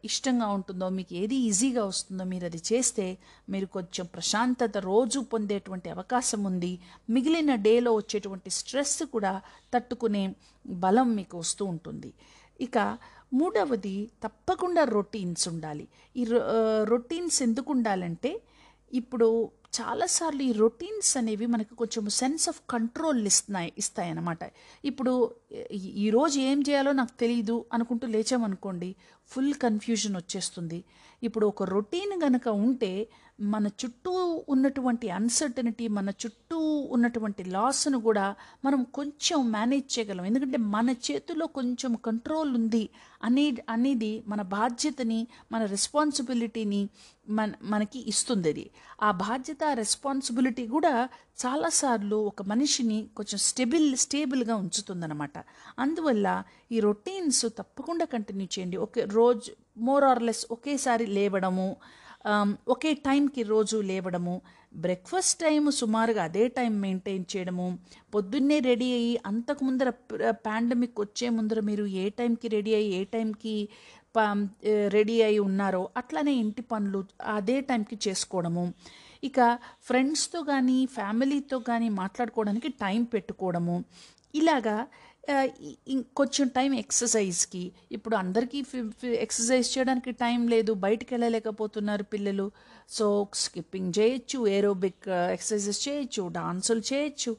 ఇష్టంగా 0.04 0.46
ఉంటుందో 0.48 0.88
మీకు 0.88 1.14
ఏది 1.14 1.36
ఈజీగా 1.36 1.84
వస్తుందో 1.84 2.24
మీరు 2.24 2.44
అది 2.44 2.60
చేస్తే 2.72 3.18
మీరు 3.50 3.66
కొంచెం 3.66 4.06
ప్రశాంతత 4.06 4.76
రోజు 4.76 5.20
పొందేటువంటి 5.20 5.90
అవకాశం 5.90 6.44
ఉంది. 6.44 6.78
మిగిలిన 7.10 7.54
డేలో 7.54 7.94
వచ్చేటువంటి 7.94 8.50
స్ట్రెస్ 8.50 9.02
కూడా 9.02 9.42
తట్టుకునే 9.74 10.34
బలం 10.66 11.16
మీకు 11.16 11.38
వస్తూ 11.38 11.64
ఉంటుంది. 11.64 12.12
ఇక 12.60 12.98
మూడవది 13.32 14.10
తప్పకుండా 14.22 14.84
రొటీన్స్ 14.84 15.48
ఉండాలి. 15.48 15.88
ఈ 16.16 16.24
రొటీన్స్ 16.84 17.42
ఎందుకు 17.42 17.72
ఉండాలంటే 17.72 18.40
ఇప్పుడు 18.92 19.50
చాలాసార్లు 19.80 20.42
ఈ 20.42 20.52
రొటీన్స్ 20.52 21.16
అనేవి 21.16 21.46
మనకు 21.46 21.74
కొంచెం 21.74 22.08
సెన్స్ 22.08 22.48
ఆఫ్ 22.48 22.60
కంట్రోల్ 22.70 23.26
ఇస్తున్నాయి 23.26 23.72
ఇస్తాయి 23.78 24.10
అన్నమాట 24.10 24.38
ఇప్పుడు 24.84 25.12
ఈరోజు 26.06 26.40
ఏం 26.40 26.60
చేయాలో 26.68 26.92
నాకు 26.92 27.20
తెలియదు 27.20 27.64
అనుకుంటూ 27.72 28.06
లేచామనుకోండి 28.06 28.96
ఫుల్ 29.28 29.54
కన్ఫ్యూజన్ 29.54 30.16
వచ్చేస్తుంది. 30.16 30.84
ఇప్పుడు 31.22 31.46
ఒక 31.46 31.62
రొటీన్ 31.62 32.22
గనక 32.24 32.48
ఉంటే 32.48 33.08
మన 33.40 33.66
చుట్టూ 33.66 34.44
ఉన్నటువంటి 34.48 35.10
అన్సర్టనిటీ 35.10 35.88
మన 35.88 36.10
చుట్టూ 36.10 36.58
ఉన్నటువంటి 36.90 37.44
లాస్ను 37.44 37.98
కూడా 38.00 38.34
మనం 38.64 38.84
కొంచెం 38.84 39.52
మేనేజ్ 39.52 39.98
చేయగలం. 39.98 40.24
ఎందుకంటే 40.24 40.56
మన 40.56 40.90
చేతిలో 40.90 41.46
కొంచెం 41.46 41.94
కంట్రోల్ 41.94 42.54
ఉంది 42.54 42.88
అనే 43.22 43.56
అనేది 43.68 44.22
మన 44.28 44.42
బాధ్యతని 44.42 45.26
మన 45.52 45.64
రెస్పాన్సిబిలిటీని 45.64 46.88
మన 47.28 47.52
మనకి 47.62 48.08
ఇస్తుంది 48.08 48.48
అది. 48.48 48.70
ఆ 49.02 49.10
బాధ్యత 49.10 49.64
రెస్పాన్సిబిలిటీ 49.74 50.66
కూడా 50.66 51.08
చాలాసార్లు 51.46 52.16
ఒక 52.16 52.42
మనిషిని 52.42 53.06
కొంచెం 53.16 53.38
స్టెబిల్ 53.38 53.96
స్టేబుల్గా 53.96 54.56
ఉంచుతుందన్నమాట. 54.56 55.38
అందువల్ల 55.78 56.42
ఈ 56.72 56.80
రొటీన్స్ 56.80 57.46
తప్పకుండా 57.58 58.04
కంటిన్యూ 58.04 58.46
చేయండి. 58.58 58.76
ఒకే 58.76 59.04
రోజు 59.04 59.52
మోర్ 59.78 60.04
ఆర్ 60.04 60.22
లెస్ 60.22 60.46
ఒకేసారి 60.50 61.06
లేవడము 61.06 61.76
ఒకే 62.72 62.90
టైంకి 63.06 63.42
రోజు 63.50 63.76
లేవడము 63.90 64.34
బ్రేక్ఫాస్ట్ 64.84 65.36
టైం 65.42 65.64
సుమారుగా 65.80 66.22
అదే 66.24 66.44
టైం 66.48 66.72
మెయింటైన్ 66.80 67.24
చేయడము 67.32 67.66
పొద్దున్నే 68.14 68.58
రెడీ 68.60 68.88
అయ్యి 68.98 69.14
అంతకు 69.26 69.64
ముందర 69.64 69.90
పాండమిక్ 70.46 71.00
వచ్చే 71.00 71.28
ముందర 71.36 71.60
మీరు 71.60 71.84
ఏ 72.02 72.04
టైంకి 72.18 72.48
రెడీ 72.56 72.74
అయ్యి 72.74 72.90
ఏ 72.98 73.02
టైంకి 73.14 73.54
రెడీ 74.96 75.16
అయి 75.22 75.38
ఉన్నారో 75.48 75.82
అట్లానే 75.96 76.34
ఇంటి 76.42 76.62
పనులు 76.72 77.00
అదే 77.36 77.56
టైంకి 77.70 77.96
చేసుకోవడము. 78.06 78.64
ఇక 79.22 79.38
ఫ్రెండ్స్తో 79.88 80.40
కానీ 80.42 80.78
ఫ్యామిలీతో 80.96 81.58
కానీ 81.68 81.88
మాట్లాడుకోవడానికి 82.02 82.68
టైం 82.84 83.02
పెట్టుకోవడము. 83.14 83.76
ఇలాగా 84.34 84.76
ఇం- 85.88 86.02
కొంచెం 86.16 86.48
టైం 86.48 86.74
ఎక్సర్సైజ్కి. 86.74 87.72
ఇప్పుడు 87.92 88.16
అందరికీ 88.16 88.62
ఫి- 88.62 88.90
ఎక్సర్సైజ్ 89.06 89.78
చేయడానికి 89.78 90.10
టైం 90.10 90.48
లేదు. 90.48 90.72
బయటికి 90.72 91.14
వెళ్ళలేకపోతున్నారు 91.14 92.02
పిల్లలు. 92.02 92.50
సో 92.90 93.28
స్కిప్పింగ్ 93.34 93.92
చేయొచ్చు 93.98 94.46
ఏరోబిక్ 94.46 95.08
ఎక్సర్సైజెస్ 95.08 95.88
చేయొచ్చు 95.88 96.28
డాన్సులు 96.28 96.82
చేయొచ్చు. 96.92 97.36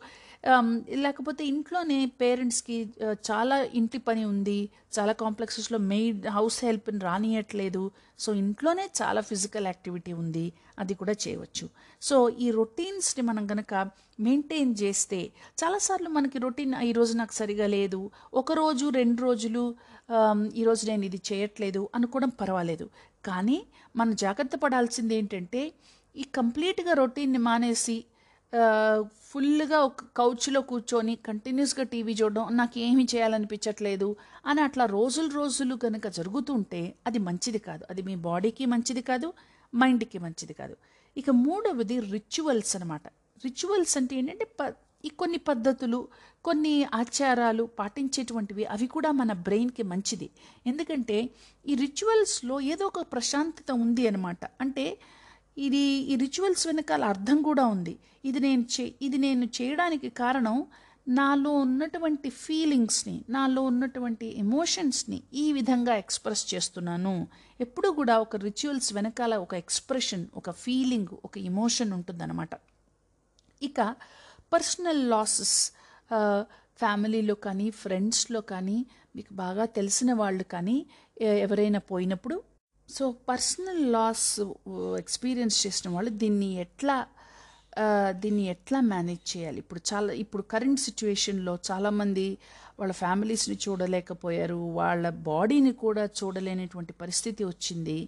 లేకపోతే 0.93 1.45
ఇంట్లోనే 1.45 2.05
పేరెంట్స్కి 2.05 2.89
చాలా 3.03 3.63
ఇంటి 3.63 3.97
పని 3.97 4.25
ఉంది. 4.25 4.69
చాలా 4.99 5.13
కాంప్లెక్సెస్లో 5.13 5.77
మెయిడ్ 5.77 6.27
హౌస్ 6.27 6.65
హెల్ప్ని 6.65 6.99
రానియట్లేదు. 6.99 7.91
సో 8.19 8.33
ఇంట్లోనే 8.33 8.89
చాలా 9.01 9.21
ఫిజికల్ 9.21 9.65
యాక్టివిటీ 9.65 10.13
ఉంది. 10.13 10.53
అది 10.79 10.93
కూడా 10.93 11.13
చేయవచ్చు. 11.23 11.65
సో 12.01 12.15
ఈ 12.45 12.47
రొటీన్స్ని 12.51 13.23
మనం 13.29 13.43
గనక 13.51 13.73
మెయింటైన్ 14.19 14.73
చేస్తే 14.81 15.19
చాలాసార్లు 15.63 16.09
మనకి 16.09 16.37
రొటీన్ 16.39 16.75
ఈరోజు 16.89 17.13
నాకు 17.17 17.33
సరిగా 17.33 17.67
లేదు 17.67 17.99
ఒక 18.33 18.51
రోజు 18.61 18.85
రెండు 18.99 19.21
రోజులు 19.21 19.63
ఈరోజు 20.55 20.83
నేను 20.89 21.03
ఇది 21.09 21.19
చేయట్లేదు 21.29 21.81
అనుకోవడం 21.95 22.31
పర్వాలేదు. 22.41 22.85
కానీ 23.25 23.57
మనం 23.95 24.13
జాగ్రత్త 24.15 24.55
పడాల్సింది 24.55 25.15
ఏంటంటే 25.15 25.61
ఈ 26.15 26.23
కంప్లీట్గా 26.35 26.93
రొటీన్ని 26.93 27.39
మానేసి 27.47 27.97
ఫుల్గా 29.29 29.79
ఒక 29.79 30.03
కౌచ్లో 30.17 30.59
కూర్చొని 30.61 31.13
కంటిన్యూస్గా 31.25 31.83
టీవీ 31.83 32.13
చూడడం 32.13 32.45
నాకు 32.57 32.75
ఏమి 32.79 33.03
చేయాలనిపించట్లేదు 33.13 34.07
అని 34.45 34.61
అట్లా 34.61 34.85
రోజులు 34.85 35.29
రోజులు 35.29 35.75
కనుక 35.75 36.07
జరుగుతుంటే 36.07 36.81
అది 37.07 37.19
మంచిది 37.19 37.59
కాదు. 37.59 37.83
అది 37.89 38.01
మీ 38.01 38.15
బాడీకి 38.27 38.65
మంచిది 38.73 39.01
కాదు 39.01 39.29
మైండ్కి 39.73 40.19
మంచిది 40.19 40.53
కాదు. 40.53 40.75
ఇక 41.17 41.29
మూడవది 41.29 41.99
రిచువల్స్ 41.99 42.75
అనమాట 42.75 43.07
రిచువల్స్ 43.45 43.97
అంటే 43.97 44.15
ఏంటంటే 44.15 44.45
ప 44.59 44.73
ఈ 45.05 45.09
కొన్ని 45.09 45.37
పద్ధతులు 45.37 46.07
కొన్ని 46.43 46.83
ఆచారాలు 46.83 47.63
పాటించేటువంటివి 47.79 48.63
అవి 48.65 48.87
కూడా 48.87 49.11
మన 49.11 49.31
బ్రెయిన్కి 49.33 49.83
మంచిది. 49.83 50.29
ఎందుకంటే 50.65 51.17
ఈ 51.65 51.75
రిచువల్స్లో 51.75 52.59
ఏదో 52.59 52.85
ఒక 52.85 53.01
ప్రశాంతత 53.13 53.71
ఉంది 53.71 54.07
అనమాట 54.07 54.45
అంటే 54.61 54.85
ఇది 55.57 55.83
ఈ 56.11 56.15
రిచువల్స్ 56.15 56.67
వెనకాల 56.67 57.03
అర్థం 57.03 57.41
కూడా 57.41 57.65
ఉంది. 57.65 57.93
ఇది 58.25 58.39
నేను 58.39 58.65
చే 58.73 58.93
ఇది 59.01 59.17
నేను 59.17 59.45
చేయడానికి 59.45 60.09
కారణం 60.09 60.65
నాలో 61.07 61.51
ఉన్నటువంటి 61.51 62.29
ఫీలింగ్స్ని 62.29 63.13
నాలో 63.29 63.61
ఉన్నటువంటి 63.61 64.27
ఎమోషన్స్ని 64.39 65.19
ఈ 65.33 65.45
విధంగా 65.53 65.93
ఎక్స్ప్రెస్ 65.95 66.53
చేస్తున్నాను. 66.53 67.13
ఎప్పుడు 67.59 67.89
కూడా 67.89 68.15
ఒక 68.19 68.35
రిచువల్స్ 68.35 68.89
వెనకాల 68.93 69.35
ఒక 69.35 69.53
ఎక్స్ప్రెషన్ 69.53 70.25
ఒక 70.35 70.51
ఫీలింగ్ 70.63 71.13
ఒక 71.25 71.37
ఎమోషన్ 71.51 71.93
ఉంటుందన్నమాట. 71.93 72.53
ఇక 73.61 73.79
పర్సనల్ 74.53 75.09
లాసెస్ 75.09 75.57
ఫ్యామిలీలో 76.79 77.35
కానీ 77.35 77.69
ఫ్రెండ్స్లో 77.83 78.41
కానీ 78.41 78.77
మీకు 79.15 79.33
బాగా 79.33 79.65
తెలిసిన 79.65 80.13
వాళ్ళు 80.13 80.43
కానీ 80.43 80.77
ఎవరైనా 81.45 81.79
పోయినప్పుడు 81.79 82.43
సో 82.89 83.11
పర్సనల్ 83.11 83.93
లాస్ 83.93 84.27
ఎక్స్పీరియన్స్ 84.99 85.67
చేసిన 85.67 85.87
వాళ్ళు 85.89 86.09
దీన్ని 86.09 86.49
ఎట్లా 86.61 86.97
దీన్ని 88.23 88.43
ఎట్లా 88.53 88.79
మేనేజ్ 88.93 89.23
చేయాలి? 89.31 89.57
ఇప్పుడు 89.63 89.81
చాలా 89.91 90.11
ఇప్పుడు 90.23 90.43
కరెంట్ 90.53 90.81
సిచ్యువేషన్లో 90.87 91.53
చాలామంది 91.69 92.25
వాళ్ళ 92.79 92.93
ఫ్యామిలీస్ని 93.03 93.57
చూడలేకపోయారు 93.65 94.59
వాళ్ళ 94.79 95.09
బాడీని 95.29 95.73
కూడా 95.85 96.03
చూడలేనటువంటి 96.19 96.93
పరిస్థితి 97.01 97.43
వచ్చింది. 97.51 97.99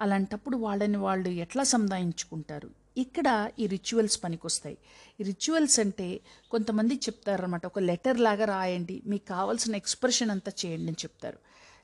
అలాంటప్పుడు 0.00 0.56
వాళ్ళని 0.66 0.98
వాళ్ళు 1.06 1.30
ఎట్లా 1.44 1.64
సంధాయించుకుంటారు? 1.74 2.70
ఇక్కడ 3.04 3.28
ఈ 3.62 3.64
రిచువల్స్ 3.66 4.18
పనికొస్తాయి. 4.24 4.76
ఈ 5.20 5.24
రిచువల్స్ 5.30 5.78
అంటే 5.84 6.08
కొంతమంది 6.50 6.94
చెప్తారనమాట 7.06 7.64
ఒక 7.66 7.78
లెటర్ 7.90 8.20
లాగా 8.26 8.46
రాయండి 8.54 8.96
మీకు 9.06 9.26
కావాల్సిన 9.34 9.76
ఎక్స్ప్రెషన్ 9.82 10.30
అంతా 10.34 10.52
చేయండి 10.62 10.90
అని 10.92 11.00
చెప్తారు. 11.04 11.38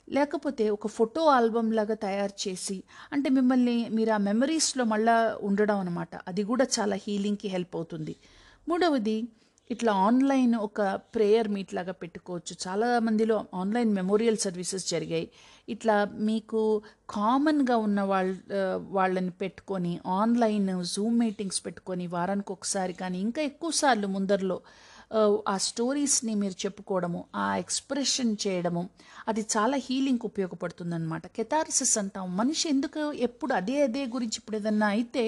లేకపోతే 0.07 0.65
ఒక 0.69 0.87
ఫోటో 0.87 1.21
ఆల్బమ్ 1.35 1.71
లాగా 1.73 1.95
తయారు 2.07 2.35
చేసి 2.47 2.77
అంటే 3.13 3.29
మిమ్మల్ని 3.29 3.77
మీరు 3.97 4.11
ఆ 4.11 4.19
మెమరీస్లో 4.27 4.83
మళ్ళా 4.93 5.15
ఉండడం 5.41 5.79
అనమాట 5.79 6.15
అది 6.27 6.43
కూడా 6.51 6.67
చాలా 6.77 6.97
హీలింగ్కి 7.05 7.47
హెల్ప్ 7.55 7.75
అవుతుంది. 7.75 8.15
మూడవది 8.69 9.17
ఇట్లా 9.69 9.91
ఆన్లైన్ 10.07 10.55
ఒక 10.55 10.81
ప్రేయర్ 11.15 11.47
మీట్ 11.53 11.71
లాగా 11.73 11.93
పెట్టుకోవచ్చు. 12.01 12.53
చాలా 12.65 12.87
మందిలో 12.99 13.35
ఆన్లైన్ 13.53 13.91
మెమోరియల్ 13.93 14.37
సర్వీసెస్ 14.37 14.85
జరిగాయి. 14.93 15.27
ఇట్లా 15.69 15.95
మీకు 16.29 16.61
కామన్గా 17.09 17.75
ఉన్న 17.77 18.01
వాళ్ళ 18.11 18.35
వాళ్ళని 18.97 19.33
పెట్టుకొని 19.41 19.93
ఆన్లైన్ 20.19 20.69
జూమ్ 20.93 21.17
మీటింగ్స్ 21.19 21.61
పెట్టుకొని 21.65 22.07
వారానికి 22.07 22.51
ఒకసారి 22.51 22.93
కానీ 22.93 23.19
ఇంకా 23.19 23.41
ఎక్కువసార్లు 23.41 24.07
ముందరలో 24.07 24.57
ఆ, 25.11 25.57
స్టోరీస్ని 25.59 26.35
మీరు 26.35 26.55
చెప్పుకోవడము 26.61 27.19
ఆ 27.35 27.57
ఎక్స్ప్రెషన్ 27.57 28.37
చేయడము 28.43 28.83
అది 29.27 29.41
చాలా 29.53 29.77
హీలింగ్ 29.79 30.19
ఉపయోగపడుతుందన్నమాట. 30.23 31.27
కెథారిసిస్ 31.35 31.97
అంటాం. 31.97 32.37
మనిషి 32.37 32.69
ఎందుకు 32.69 32.99
ఎప్పుడు 33.21 33.53
అదే 33.53 33.81
అదే 33.81 34.05
గురించి 34.07 34.37
ఇప్పుడు 34.37 34.57
ఏదన్నా 34.57 34.87
అయితే 34.89 35.23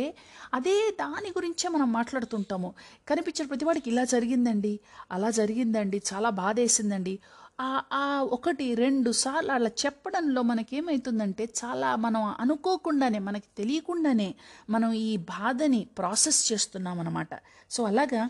అదే 0.53 0.75
దాని 0.99 1.29
గురించే 1.29 1.67
మనం 1.69 1.91
మాట్లాడుతుంటాము. 1.91 2.69
కనిపించిన 3.07 3.47
ప్రతివాడికి 3.47 3.89
ఇలా 3.89 4.05
జరిగిందండి 4.07 4.73
అలా 5.11 5.29
జరిగిందండి 5.31 6.01
చాలా 6.09 6.29
బాధేసిందండి. 6.41 7.15
ఆ 7.59 7.67
ఆ 7.93 8.03
ఒకటి 8.31 8.75
రెండు 8.75 9.11
సార్లు 9.17 9.51
అలా 9.51 9.69
చెప్పడంలో 9.81 10.41
మనకేమవుతుందంటే 10.43 11.43
చాలా 11.61 11.95
మనం 11.97 12.23
అనుకోకుండానే 12.39 13.19
మనకి 13.21 13.47
తెలియకుండానే 13.57 14.27
మనం 14.69 14.91
ఈ 15.03 15.11
బాధని 15.31 15.81
ప్రాసెస్ 15.97 16.41
చేస్తున్నాం 16.51 16.99
అనమాట 16.99 17.31
సో 17.71 17.83
అలాగా 17.85 18.21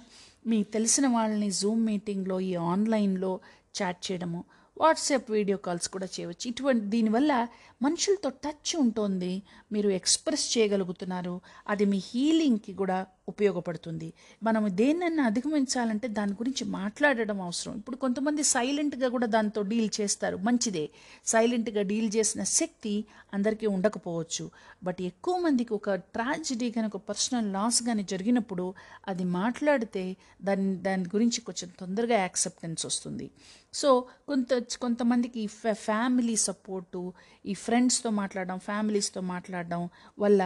మీకు 0.51 0.68
తెలిసిన 0.72 1.06
వాళ్ళని 1.08 1.50
జూమ్ 1.51 1.82
మీటింగ్లో 1.86 2.36
ఈ 2.50 2.54
ఆన్లైన్లో 2.72 3.32
చాట్ 3.77 4.00
చేయడము 4.06 4.42
వాట్సాప్ 4.77 5.30
వీడియో 5.32 5.58
కాల్స్ 5.58 5.88
కూడా 5.96 6.08
చేయవచ్చు. 6.16 6.46
ఇటువంటి 6.51 6.86
దీనివల్ల 6.86 7.32
మనుషులతో 7.81 8.29
టచ్ 8.29 8.75
ఉంటుంది 8.75 9.43
మీరు 9.72 9.89
ఎక్స్ప్రెస్ 9.89 10.57
చేయగలుగుతున్నారు 10.57 11.41
అది 11.67 11.86
మీ 11.86 12.01
హీలింగ్కి 12.05 12.74
కూడా 12.74 13.05
ఉపయోగపడుతుంది. 13.29 14.13
మనం 14.43 14.67
దేన్నైనా 14.69 15.24
అధిగమించాలంటే 15.24 16.07
దాని 16.07 16.31
గురించి 16.31 16.65
మాట్లాడడం 16.65 17.41
అవసరం. 17.41 17.77
ఇప్పుడు 17.77 17.98
కొంతమంది 17.98 18.43
సైలెంట్గా 18.43 19.10
కూడా 19.10 19.27
దాంతో 19.27 19.62
డీల్ 19.62 19.89
చేస్తారు 20.01 20.38
మంచిదే. 20.38 20.89
సైలెంట్గా 21.25 21.81
డీల్ 21.81 22.12
చేసిన 22.15 22.43
శక్తి 22.43 23.05
అందరికీ 23.34 23.67
ఉండకపోవచ్చు. 23.67 24.51
బట్ 24.84 25.01
ఎక్కువ 25.01 25.38
మందికి 25.38 25.74
ఒక 25.74 25.96
ట్రాజిడీ 25.96 26.72
కానీ 26.72 26.88
ఒక 26.88 26.98
పర్సనల్ 26.98 27.53
లాస్ 27.53 27.84
కానీ 27.84 28.03
జరిగినప్పుడు 28.03 28.74
అది 29.07 29.24
మాట్లాడితే 29.24 30.17
దాని 30.41 30.75
దాని 30.75 31.03
గురించి 31.03 31.41
కొంచెం 31.41 31.72
తొందరగా 31.79 32.17
యాక్సెప్టెన్స్ 32.17 32.86
వస్తుంది. 32.86 33.31
సో 33.74 34.05
కొంత 34.27 34.63
కొంతమందికి 34.81 35.39
ఈ 35.39 35.48
ఫ్యామిలీ 35.74 36.36
సపోర్టు 36.36 37.13
ఈ 37.46 37.53
ఫ్రెండ్స్తో 37.68 38.10
మాట్లాడడం 38.22 38.60
ఫ్యామిలీస్తో 38.70 39.22
మాట్లాడడం 39.34 39.82
వల్ల 40.20 40.42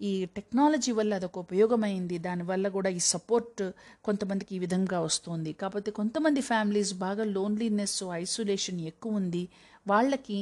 ఈ 0.00 0.12
టెక్నాలజీ 0.36 0.92
వల్ల 0.98 1.12
అదొక 1.14 1.36
ఉపయోగమైంది. 1.38 2.16
దానివల్ల 2.26 2.66
కూడా 2.76 2.90
ఈ 2.98 3.00
సపోర్ట్ 3.14 3.62
కొంతమందికి 4.04 4.52
ఈ 4.56 4.60
విధంగా 4.64 4.98
వస్తుంది. 5.00 5.52
కాకపోతే 5.60 5.90
కొంతమంది 5.90 6.40
ఫ్యామిలీస్ 6.50 6.92
బాగా 7.06 7.24
లోన్లీనెస్ 7.36 7.98
ఐసోలేషన్ 8.24 8.80
ఎక్కువ 8.90 9.20
ఉంది. 9.22 9.42
వాళ్ళకి 9.86 10.36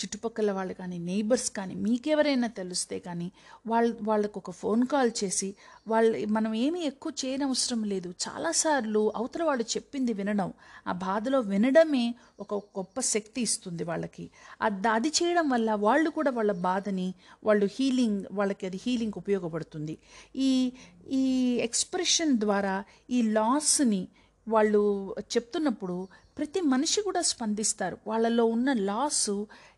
చుట్టుపక్కల 0.00 0.52
వాళ్ళు 0.52 0.74
కానీ 0.74 0.98
నైబర్స్ 0.98 1.50
కానీ 1.50 1.74
మీకెవరైనా 1.74 2.48
తెలిస్తే 2.48 2.98
కానీ 2.98 3.32
వాళ్ళ 3.66 3.94
వాళ్ళకు 4.02 4.38
ఒక 4.38 4.50
ఫోన్ 4.50 4.86
కాల్ 4.86 5.10
చేసి 5.24 5.48
వాళ్ళు 5.88 6.26
మనం 6.26 6.54
ఏమీ 6.54 6.80
ఎక్కువ 6.80 7.12
చేయనవసరం 7.24 7.84
లేదు. 7.84 8.14
చాలాసార్లు 8.26 9.12
అవతల 9.16 9.42
వాళ్ళు 9.42 9.64
చెప్పింది 9.64 10.12
వినడం 10.12 10.52
ఆ 10.86 10.92
బాధలో 10.92 11.40
వినడమే 11.40 12.14
ఒక 12.40 12.54
గొప్ప 12.54 13.00
శక్తి 13.00 13.40
ఇస్తుంది 13.40 13.84
వాళ్ళకి. 13.84 14.30
అది 14.62 14.88
అది 14.88 15.08
చేయడం 15.08 15.48
వల్ల 15.48 15.74
వాళ్ళు 15.74 16.10
కూడా 16.10 16.30
వాళ్ళ 16.30 16.52
బాధని 16.52 17.08
వాళ్ళు 17.44 17.68
హీలింగ్ 17.76 18.24
వాళ్ళకి 18.32 18.66
అది 18.66 18.80
హీలింగ్ 18.86 19.12
ఉపయోగపడుతుంది. 19.16 19.98
ఈ 20.36 20.72
ఈ 21.10 21.22
ఎక్స్ప్రెషన్ 21.58 22.38
ద్వారా 22.38 22.84
ఈ 23.10 23.22
లాస్ని 23.22 24.08
వాళ్ళు 24.48 24.80
చెప్తున్నప్పుడు 25.20 26.08
ప్రతి 26.36 26.60
మనిషి 26.60 27.00
కూడా 27.02 27.22
స్పందిస్తారు. 27.22 27.96
వాళ్ళలో 28.06 28.44
ఉన్న 28.44 28.72
లాసు 28.72 29.34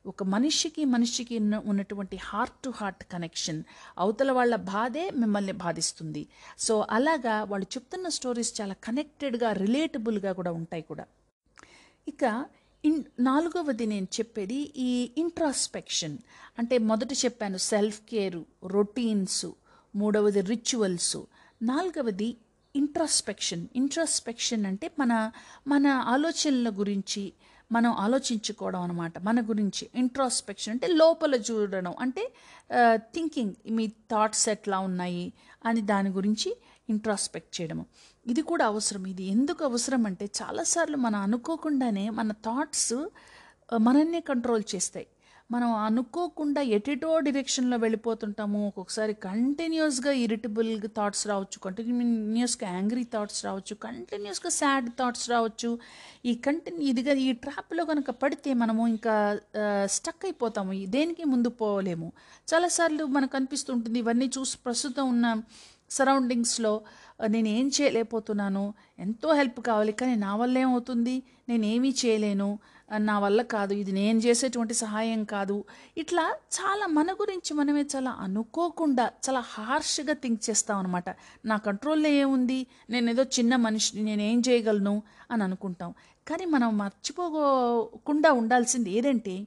ఒక 0.07 0.23
మనిషికి 0.35 0.85
మనిషికి 0.85 1.39
ఉన్నటువంటి 1.73 2.17
హార్ట్ 2.29 2.59
టు 2.65 2.71
హార్ట్ 2.71 3.05
కనెక్షన్ 3.13 3.61
అవతల 3.99 4.31
వాళ్ళ 4.33 4.57
బాధే 4.57 5.11
మిమ్మల్ని 5.23 5.53
బాధిస్తుంది. 5.65 6.23
సో 6.59 6.87
అలాగా 6.91 7.35
వాళ్ళు 7.43 7.67
చెప్తున్న 7.75 8.09
స్టోరీస్ 8.09 8.61
చాలా 8.61 8.77
కనెక్టెడ్గా 8.85 9.53
రిలేటబుల్గా 9.53 10.33
కూడా 10.33 10.53
ఉంటాయి 10.53 10.83
కూడా. 10.83 11.07
ఇక 12.09 12.25
ఇన్ 12.85 13.05
నాలుగవది 13.21 13.87
నేను 13.87 14.09
చెప్పేది 14.19 14.59
ఈ 14.89 14.91
ఇంట్రాస్పెక్షన్ 15.19 16.17
అంటే 16.59 16.79
మొదట 16.91 17.13
చెప్పాను 17.25 17.59
సెల్ఫ్ 17.71 18.01
కేరు 18.11 18.43
రొటీన్స్ 18.65 19.47
మూడవది 19.95 20.41
రిచువల్స్ 20.41 21.17
నాలుగవది 21.63 22.29
ఇంట్రాస్పెక్షన్ 22.77 23.67
ఇంట్రాస్పెక్షన్ 23.77 24.67
అంటే 24.67 24.91
మన 24.99 25.31
మన 25.67 25.87
ఆలోచనల 25.87 26.71
గురించి 26.71 27.33
మనం 27.73 27.91
ఆలోచించుకోవడం 27.93 28.81
అనమాట 28.83 29.19
మన 29.19 29.41
గురించి. 29.41 29.91
ఇంట్రాస్పెక్షన్ 29.95 30.73
అంటే 30.73 30.87
లోపల 30.87 31.35
చూడడం. 31.35 31.95
అంటే 32.01 32.33
థింకింగ్ 32.97 33.55
మీ 33.71 33.87
థాట్స్ 33.89 34.49
ఎట్లా 34.49 34.79
ఉన్నాయి 34.79 35.33
అని 35.65 35.81
దాని 35.81 36.11
గురించి 36.11 36.57
ఇంట్రాస్పెక్ట్ 36.91 37.61
చేయడము. 37.61 37.87
ఇది 38.27 38.43
కూడా 38.43 38.65
అవసరం. 38.67 39.07
ఇది 39.07 39.25
ఎందుకు 39.25 39.65
అవసరం 39.65 40.07
అంటే 40.07 40.31
చాలాసార్లు 40.43 40.97
మనం 40.97 41.21
అనుకోకుండానే 41.21 42.11
మన 42.11 42.33
థాట్స్ 42.33 42.95
మనల్ని 43.77 44.21
కంట్రోల్ 44.21 44.63
చేస్తాయి. 44.75 45.07
మనం 45.51 45.73
అనుకోకుండా 45.87 46.61
ఎటెటో 46.77 47.11
డిరెక్షన్లో 47.27 47.77
వెళ్ళిపోతుంటాము. 47.77 48.61
ఒక్కొక్కసారి 48.67 49.15
కంటిన్యూస్గా 49.27 50.13
ఇరిటబుల్ 50.13 50.71
థాట్స్ 50.97 51.27
రావచ్చు. 51.27 51.59
కంటిన్యూస్గా 51.65 52.67
యాంగ్రీ 52.73 53.05
థాట్స్ 53.15 53.45
రావచ్చు. 53.45 53.75
కంటిన్యూస్గా 53.75 54.51
సాడ్ 54.51 54.89
థాట్స్ 55.01 55.31
రావచ్చు. 55.31 55.71
ఈ 56.25 56.35
కంటిన్యూ 56.35 56.89
ఇదిగా 56.89 57.13
ఈ 57.27 57.33
ట్రాప్లో 57.33 57.85
కనుక 57.85 58.11
పడితే 58.23 58.55
మనము 58.55 58.89
ఇంకా 58.95 59.15
స్టక్ 59.85 60.25
అయిపోతాము. 60.25 60.73
దేనికి 60.97 61.25
ముందు 61.25 61.49
పోలేము. 61.49 62.13
చాలాసార్లు 62.55 63.05
మనకు 63.05 63.37
అనిపిస్తుంటుంది 63.37 63.99
ఇవన్నీ 63.99 64.31
చూసి 64.39 64.59
ప్రస్తుతం 64.65 65.09
ఉన్న 65.09 65.27
సరౌండింగ్స్లో 65.91 66.81
నేను 67.29 67.49
ఏం 67.49 67.67
చేయలేకపోతున్నాను? 67.77 68.63
ఎంతో 68.99 69.29
హెల్ప్ 69.35 69.61
కావాలి 69.61 69.93
కానీ 69.93 70.15
నా 70.15 70.33
వల్ల 70.37 70.59
ఏమవుతుంది? 70.59 71.23
నేను 71.49 71.65
ఏమీ 71.75 71.91
చేయలేను? 72.05 72.49
నా 72.99 73.19
వల్ల 73.19 73.43
కాదు 73.43 73.75
ఇది 73.75 73.93
నేను 73.93 74.19
చేసేటువంటి 74.19 74.75
సహాయం 74.75 75.25
కాదు. 75.25 75.65
ఇట్లా 75.97 76.35
చాలా 76.55 76.87
మన 76.87 77.13
గురించి 77.13 77.55
మనమే 77.55 77.83
చాలా 77.83 78.11
అనుకోకుండా 78.11 79.11
చాలా 79.29 79.41
హార్ష్గా 79.41 80.13
థింక్ 80.13 80.51
చేస్తాం 80.51 80.79
అనమాట 80.79 81.05
నా 81.45 81.57
కంట్రోల్లో 81.57 82.09
ఏముంది? 82.09 82.67
నేను 82.91 83.11
ఏదో 83.11 83.23
చిన్న 83.23 83.57
మనిషిని 83.57 84.03
నేను 84.03 84.23
ఏం 84.23 84.43
చేయగలను? 84.49 85.03
అని 85.31 85.43
అనుకుంటాం. 85.45 85.95
కానీ 86.29 86.45
మనం 86.45 86.79
మర్చిపోకుండా 86.79 88.33
ఉండాల్సింది 88.33 88.91
ఏదంటే 88.91 89.47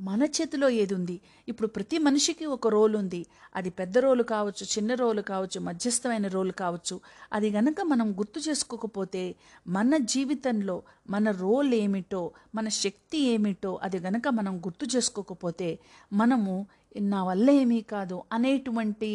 మన 0.00 0.22
చేతిలో 0.24 0.68
ఏది 0.68 0.94
ఉంది 0.94 1.20
ఇప్పుడు 1.48 1.68
ప్రతి 1.68 1.98
మనిషికి 1.98 2.46
ఒక 2.46 2.68
రోల్ 2.68 2.96
ఉంది 2.96 3.26
అది 3.56 3.70
పెద్ద 3.70 3.98
రోలు 3.98 4.22
కావచ్చు 4.22 4.64
చిన్న 4.66 4.94
రోలు 4.94 5.22
కావచ్చు 5.22 5.60
మధ్యస్థమైన 5.60 6.26
రోలు 6.28 6.52
కావచ్చు. 6.52 7.00
అది 7.32 7.50
గనక 7.50 7.80
మనం 7.80 8.12
గుర్తు 8.12 8.40
చేసుకోకపోతే 8.40 9.34
మన 9.66 9.96
జీవితంలో 9.96 10.82
మన 11.10 11.30
రోల్ 11.30 11.74
ఏమిటో 11.74 12.30
మన 12.54 12.68
శక్తి 12.68 13.18
ఏమిటో 13.18 13.80
అది 13.82 13.98
గనక 13.98 14.28
మనం 14.28 14.58
గుర్తు 14.58 14.96
చేసుకోకపోతే 14.96 15.78
మనము 16.12 16.66
నా 16.96 17.24
వల్ల 17.24 17.50
ఏమీ 17.50 17.80
కాదు 17.80 18.22
అనేటువంటి 18.32 19.10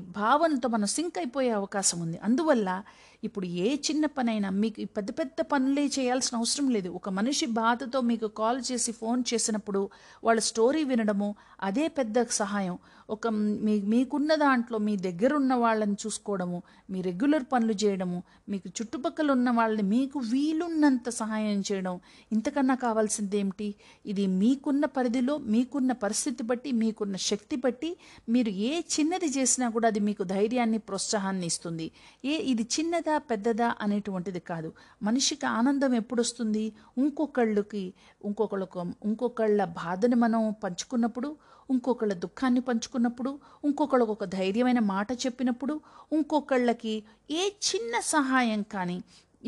భావనతో 0.00 0.68
మనం 0.68 0.86
సింక్ 0.86 1.18
అయిపోయే 1.18 1.50
అవకాశం 1.50 2.00
ఉంది. 2.00 2.18
అందువల్ల 2.18 2.82
ఇప్పుడు 3.24 3.46
ఏ 3.46 3.76
చిన్న 3.76 4.06
పనైనా 4.06 4.50
మీకు 4.50 4.84
పెద్ద 4.84 5.10
పెద్ద 5.10 5.40
పనులే 5.40 5.86
చేయాల్సిన 5.86 6.36
అవసరం 6.36 6.68
లేదు. 6.70 6.88
ఒక 6.88 7.08
మనిషి 7.08 7.46
బాధతో 7.46 8.00
మీకు 8.00 8.26
కాల్ 8.26 8.62
చేసి 8.72 8.92
ఫోన్ 8.92 9.24
చేసినప్పుడు 9.34 9.90
వాళ్ళ 10.24 10.40
స్టోరీ 10.40 10.84
వినడము 10.84 11.34
అదే 11.62 11.88
పెద్ద 11.88 12.22
సహాయం. 12.22 12.78
ఒక 13.10 13.26
మీ 13.26 13.80
మీకున్న 13.80 14.34
దాంట్లో 14.34 14.78
మీ 14.78 14.96
దగ్గర 14.96 15.34
ఉన్న 15.34 15.54
వాళ్ళని 15.54 15.96
చూసుకోవడము 16.06 16.62
మీ 16.90 17.00
రెగ్యులర్ 17.00 17.44
పనులు 17.52 17.72
చేయడము 17.72 18.22
మీకు 18.48 18.68
చుట్టుపక్కల 18.68 19.30
ఉన్న 19.30 19.50
వాళ్ళని 19.50 19.82
మీకు 19.82 20.18
వీలున్నంత 20.18 21.08
సహాయం 21.08 21.60
చేయడం 21.60 22.00
ఇంతకన్నా 22.32 22.74
కావాల్సింది 22.74 23.38
ఏమిటి 23.38 23.74
ఇది 24.06 24.26
మీకున్న 24.26 24.84
పరిధిలో 24.84 25.38
మీకున్న 25.38 25.92
పరిస్థితి 25.92 26.42
బట్టి 26.42 26.72
మీకున్న 26.72 27.16
శక్తి 27.16 27.56
బట్టి 27.56 27.96
మీరు 28.28 28.48
ఏ 28.48 28.82
చిన్నది 28.94 29.26
చేసినా 29.26 29.68
కూడా 29.68 29.88
అది 29.88 30.00
మీకు 30.00 30.24
ధైర్యాన్ని 30.24 30.78
ప్రోత్సాహాన్ని 30.78 31.46
ఇస్తుంది. 31.46 31.90
ఏ 32.24 32.36
ఇది 32.36 32.62
చిన్నది 32.62 33.05
పెద్దదా 33.26 33.76
అనేటువంటిది 33.80 34.40
కాదు. 34.40 34.68
మనిషికి 35.02 35.46
ఆనందం 35.46 35.94
ఎప్పుడు 35.94 36.20
వస్తుంది 36.20 36.64
ఇంకొకళ్ళకి 36.98 37.84
ఇంకొకళ్ళకు 38.24 38.80
ఇంకొకళ్ళ 39.04 39.64
బాధని 39.64 40.14
మనం 40.16 40.54
పంచుకున్నప్పుడు 40.64 41.30
ఇంకొకళ్ళ 41.68 42.12
దుఃఖాన్ని 42.14 42.60
పంచుకున్నప్పుడు 42.60 43.30
ఇంకొకళ్ళకు 43.64 44.12
ఒక 44.12 44.24
ధైర్యమైన 44.24 44.78
మాట 44.78 45.12
చెప్పినప్పుడు 45.26 45.74
ఇంకొకళ్ళకి 46.12 46.94
ఏ 47.30 47.44
చిన్న 47.68 48.00
సహాయం 48.10 48.62
కానీ 48.74 48.98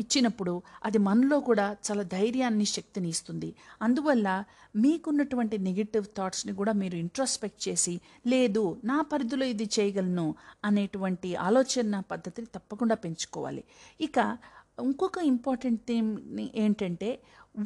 ఇచ్చినప్పుడు 0.01 0.53
అది 0.87 0.99
మనలో 1.07 1.37
కూడా 1.49 1.65
చాలా 1.87 2.03
ధైర్యాన్ని 2.15 2.67
శక్తిని 2.75 3.09
ఇస్తుంది. 3.13 3.49
అందువల్ల 3.81 4.27
మీకున్నటువంటి 4.75 5.57
నెగిటివ్ 5.67 6.05
థాట్స్ని 6.17 6.53
కూడా 6.59 6.73
మీరు 6.81 6.95
ఇంట్రోస్పెక్ట్ 7.05 7.61
చేసి 7.67 7.95
లేదు 8.33 8.63
నా 8.91 8.97
పరిధిలో 9.11 9.45
ఇది 9.53 9.67
చేయగలను 9.77 10.27
అనేటువంటి 10.65 11.31
ఆలోచన 11.47 11.99
పద్ధతిని 12.11 12.49
తప్పకుండా 12.55 12.97
పెంచుకోవాలి. 13.05 13.63
ఇక 14.07 14.17
ఇంకొక 14.87 15.17
ఇంపార్టెంట్ 15.33 15.81
థింగ్ 15.87 16.13
ఏంటంటే 16.55 17.09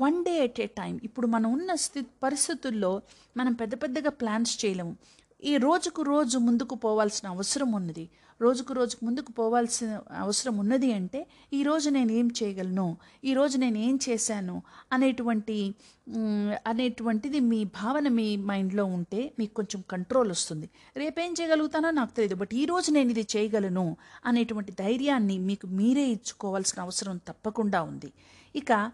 one 0.04 0.18
day 0.26 0.34
at 0.46 0.60
a 0.62 0.68
time 0.80 0.94
ఇప్పుడు 1.04 1.28
మనం 1.28 1.48
ఉన్న 1.54 1.72
స్థితి 1.86 2.10
పరిస్థితుల్లో 2.24 2.92
మనం 3.38 3.54
పెద్ద 3.54 3.74
పెద్దగా 3.84 4.12
ప్లాన్స్ 4.22 4.54
చేయలేము. 4.66 4.94
ఈ 5.52 5.54
రోజుకు 5.58 6.02
రోజు 6.02 6.38
ముందుకు 6.38 6.76
పోవాల్సిన 6.76 7.26
అవసరం 7.28 7.70
ఉన్నది. 7.72 8.06
రోజుకు 8.42 8.74
రోజుకు 8.74 9.06
ముందుకు 9.06 9.32
పోవాల్సిన 9.32 10.00
అవసరం 10.12 10.58
ఉన్నది 10.60 10.94
అంటే 10.94 11.20
ఈరోజు 11.54 11.90
నేను 11.90 12.12
ఏం 12.12 12.28
చేయగలను? 12.40 12.98
ఈరోజు 13.24 13.58
నేను 13.58 13.78
ఏం 13.78 14.00
చేశాను? 14.08 14.56
అనేటువంటి 14.92 15.58
అనేటువంటిది 16.66 17.40
మీ 17.40 17.64
భావన 17.64 18.08
మీ 18.08 18.38
మైండ్లో 18.38 18.86
ఉంటే 18.86 19.34
మీకు 19.40 19.54
కొంచెం 19.54 19.84
కంట్రోల్ 19.94 20.30
వస్తుంది. 20.30 20.68
రేపేం 20.98 21.34
చేయగలుగుతానో 21.40 21.92
నాకు 21.92 22.14
తెలియదు 22.16 22.36
బట్ 22.36 22.54
ఈరోజు 22.54 22.92
నేను 22.92 23.10
ఇది 23.10 23.26
చేయగలను 23.36 23.86
అనేటువంటి 24.26 24.72
ధైర్యాన్ని 24.72 25.38
మీకు 25.50 25.68
మీరే 25.68 26.06
ఇచ్చుకోవాల్సిన 26.08 26.82
అవసరం 26.82 27.18
తప్పకుండా 27.18 27.82
ఉంది. 27.84 28.12
ఇక 28.56 28.92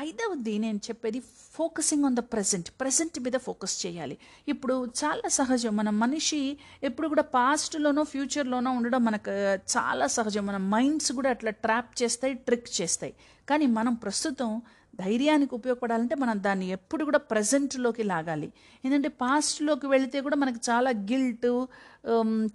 ఐదవది 0.00 0.58
నేను 0.58 0.76
చెప్పేది 0.76 1.22
focusing 1.52 2.04
on 2.04 2.16
the 2.16 2.18
present 2.18 2.70
present 2.80 3.20
మీద 3.20 3.32
ఫోకస్ 3.32 3.86
చేయాలి. 3.86 4.18
ఇప్పుడు 4.48 4.86
చాలా 5.04 5.28
సహజం. 5.28 5.76
మన 5.76 5.90
మనిషి 5.90 6.58
ఎప్పుడు 6.82 7.08
కూడా 7.08 7.22
పాస్ట్లోనో 7.22 8.02
ఫ్యూచర్లోనో 8.04 8.70
ఉండడం 8.70 9.04
మనకు 9.04 9.30
చాలా 9.76 10.06
సహజం. 10.06 10.46
మన 10.46 10.56
మైండ్స్ 10.56 11.12
కూడా 11.12 11.30
అట్లా 11.30 11.50
ట్రాప్ 11.50 12.02
చేస్తాయి 12.02 12.34
ట్రిక్ 12.34 12.68
చేస్తాయి. 12.80 13.14
కానీ 13.48 13.66
మనం 13.66 13.94
ప్రస్తుతం 13.94 14.62
ధైర్యానికి 15.00 15.52
ఉపయోగపడాలంటే 15.58 16.14
మనం 16.22 16.36
దాన్ని 16.46 16.66
ఎప్పుడు 16.76 17.02
కూడా 17.08 17.20
ప్రజెంట్లోకి 17.32 18.02
లాగాలి. 18.12 18.48
ఏంటంటే 18.84 19.10
పాస్ట్లోకి 19.22 19.86
వెళితే 19.94 20.20
కూడా 20.26 20.36
మనకు 20.42 20.60
చాలా 20.70 20.90
గిల్ట్ 21.10 21.50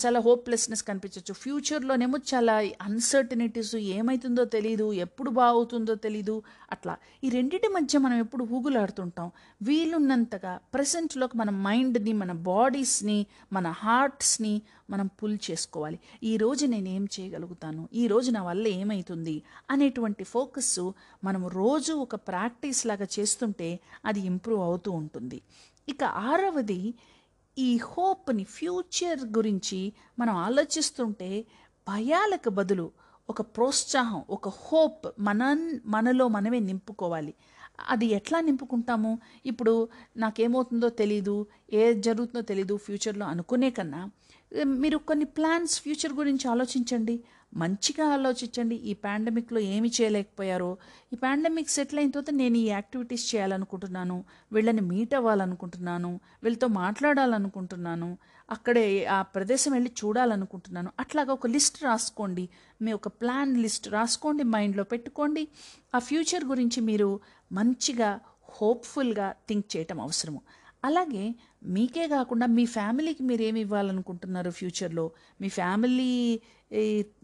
చాలా 0.02 0.20
హోప్లెస్నెస్ 0.26 0.84
కనిపించవచ్చు 0.90 1.34
ఫ్యూచర్లోనేమో 1.34 2.18
చాలా 2.34 2.54
అన్సర్టనిటీస్ 2.88 3.76
ఏమవుతుందో 3.96 4.44
తెలియదు 4.56 4.86
ఎప్పుడు 5.06 5.30
బాగుతుందో 5.40 5.94
తెలీదు 6.06 6.36
అట్లా. 6.72 6.94
ఈ 7.24 7.30
రెండింటి 7.30 7.70
మధ్య 7.78 8.00
మనం 8.06 8.18
ఎప్పుడు 8.26 8.44
ఊగులాడుతుంటాం. 8.58 9.28
వీలున్నంతగా 9.62 10.54
ప్రజెంట్లోకి 10.76 11.38
మన 11.38 11.50
మైండ్ని 11.68 12.14
మన 12.22 12.32
బాడీస్ని 12.52 13.20
మన 13.54 13.68
హార్ట్స్ని 13.84 14.54
మనం 14.90 15.08
పుల్ 15.20 15.38
చేసుకోవాలి. 15.48 15.98
ఈ 16.24 16.32
రోజు 16.38 16.64
నేను 16.66 16.90
ఏం 16.90 17.04
చేయగలుగుతాను? 17.16 17.82
ఈ 18.02 18.06
రోజు 18.08 18.30
నా 18.32 18.42
వల్ల 18.44 18.66
ఏమవుతుంది 18.80 19.36
అనేటువంటి 19.74 20.24
ఫోకస్ 20.24 20.80
మనం 21.24 21.44
రోజు 21.60 21.94
ఒక 22.06 22.16
ప్రాక్టీస్ 22.32 22.82
లాగా 22.90 23.08
చేస్తుంటే 23.20 23.70
అది 24.06 24.22
ఇంప్రూవ్ 24.32 24.62
అవుతూ 24.70 24.90
ఉంటుంది. 25.02 25.40
ఇక 25.90 26.04
ఆరవది 26.32 26.82
ఈ 27.58 27.70
హోప్ని 27.90 28.44
ఫ్యూచర్ 28.58 29.22
గురించి 29.38 29.80
మనం 30.20 30.36
ఆలోచిస్తుంటే 30.48 31.30
భయాలకు 31.88 32.50
బదులు 32.60 32.88
ఒక 33.30 33.42
ప్రోత్సాహం 33.56 34.22
ఒక 34.30 34.48
హోప్ 34.62 35.06
మన 35.20 35.42
మనలో 35.86 36.26
మనమే 36.28 36.60
నింపుకోవాలి. 36.70 37.34
అది 37.90 38.06
ఎట్లా 38.18 38.40
నింపుకుంటాము? 38.48 39.12
ఇప్పుడు 39.46 39.74
నాకేమవుతుందో 40.18 40.88
తెలీదు 41.02 41.36
ఏ 41.74 41.84
జరుగుతుందో 42.08 42.42
తెలీదు 42.52 42.76
ఫ్యూచర్లో 42.86 43.26
అనుకునే 43.34 43.70
కన్నా 43.78 44.02
మీరు 44.66 44.98
కొన్ని 45.10 45.28
ప్లాన్స్ 45.38 45.76
ఫ్యూచర్ 45.82 46.14
గురించి 46.14 46.46
ఆలోచించండి. 46.52 47.16
మంచిగా 47.54 48.08
ఆలోచించండి. 48.14 48.76
ఈ 48.76 48.94
పాండమిక్లో 48.94 49.60
ఏమి 49.60 49.92
చేయలేకపోయారో 50.02 50.78
ఈ 51.14 51.16
పాండమిక్ 51.16 51.70
సెటిల్ 51.70 52.00
అయిన 52.00 52.10
తర్వాత 52.10 52.34
నేను 52.34 52.58
ఈ 52.58 52.66
యాక్టివిటీస్ 52.68 53.36
చేయాలనుకుంటున్నాను 53.36 54.24
వీళ్ళని 54.52 54.82
మీట్ 54.82 55.16
అవ్వాలనుకుంటున్నాను 55.16 56.20
వీళ్ళతో 56.44 56.68
మాట్లాడాలనుకుంటున్నాను 56.68 58.18
అక్కడే 58.52 59.06
ఆ 59.06 59.22
ప్రదేశం 59.22 59.72
వెళ్ళి 59.72 59.92
చూడాలనుకుంటున్నాను. 60.06 60.92
అట్లాగా 61.00 61.34
ఒక 61.34 61.48
లిస్ట్ 61.48 61.84
రాసుకోండి. 61.84 62.50
మీ 62.82 62.94
ఒక 62.94 63.08
ప్లాన్ 63.08 63.58
లిస్ట్ 63.58 63.90
రాసుకోండి 63.90 64.44
మైండ్లో 64.44 64.84
పెట్టుకోండి. 64.84 65.48
ఆ 65.96 66.00
ఫ్యూచర్ 66.00 66.46
గురించి 66.46 66.82
మీరు 66.82 67.20
మంచిగా 67.52 68.20
హోప్ఫుల్గా 68.50 69.34
థింక్ 69.50 69.78
చేయటం 69.78 70.02
అవసరము. 70.02 70.42
అలాగే 70.84 71.36
మీకే 71.62 72.08
కాకుండా 72.08 72.46
మీ 72.58 72.66
ఫ్యామిలీకి 72.66 73.24
మీరు 73.24 73.42
ఏమి 73.42 73.60
ఇవ్వాలనుకుంటున్నారు 73.60 74.50
ఫ్యూచర్లో? 74.50 75.06
మీ 75.42 75.50
ఫ్యామిలీ 75.50 76.12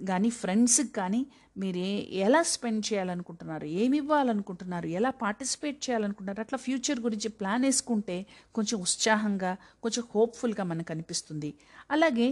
కానీ 0.10 0.30
ఫ్రెండ్స్కి 0.30 0.91
కానీ 0.93 1.21
మీరు 1.58 1.78
ఏ 1.78 1.91
ఎలా 2.26 2.41
స్పెండ్ 2.43 2.84
చేయాలనుకుంటున్నారు? 2.93 3.65
ఏమి 3.65 3.97
ఇవ్వాలనుకుంటున్నారు? 3.97 4.88
ఎలా 4.88 5.10
పార్టిసిపేట్ 5.23 5.89
చేయాలనుకుంటున్నారు? 5.89 6.41
అట్లా 6.41 6.58
ఫ్యూచర్ 6.58 7.00
గురించి 7.00 7.30
ప్లాన్ 7.30 7.65
వేసుకుంటే 7.65 8.17
కొంచెం 8.56 8.78
ఉత్సాహంగా 8.82 9.52
కొంచెం 9.84 10.04
హోప్ఫుల్గా 10.15 10.63
మనకు 10.63 10.91
అనిపిస్తుంది. 10.91 11.52
అలాగే 11.91 12.30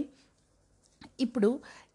ఇప్పుడు 1.20 1.48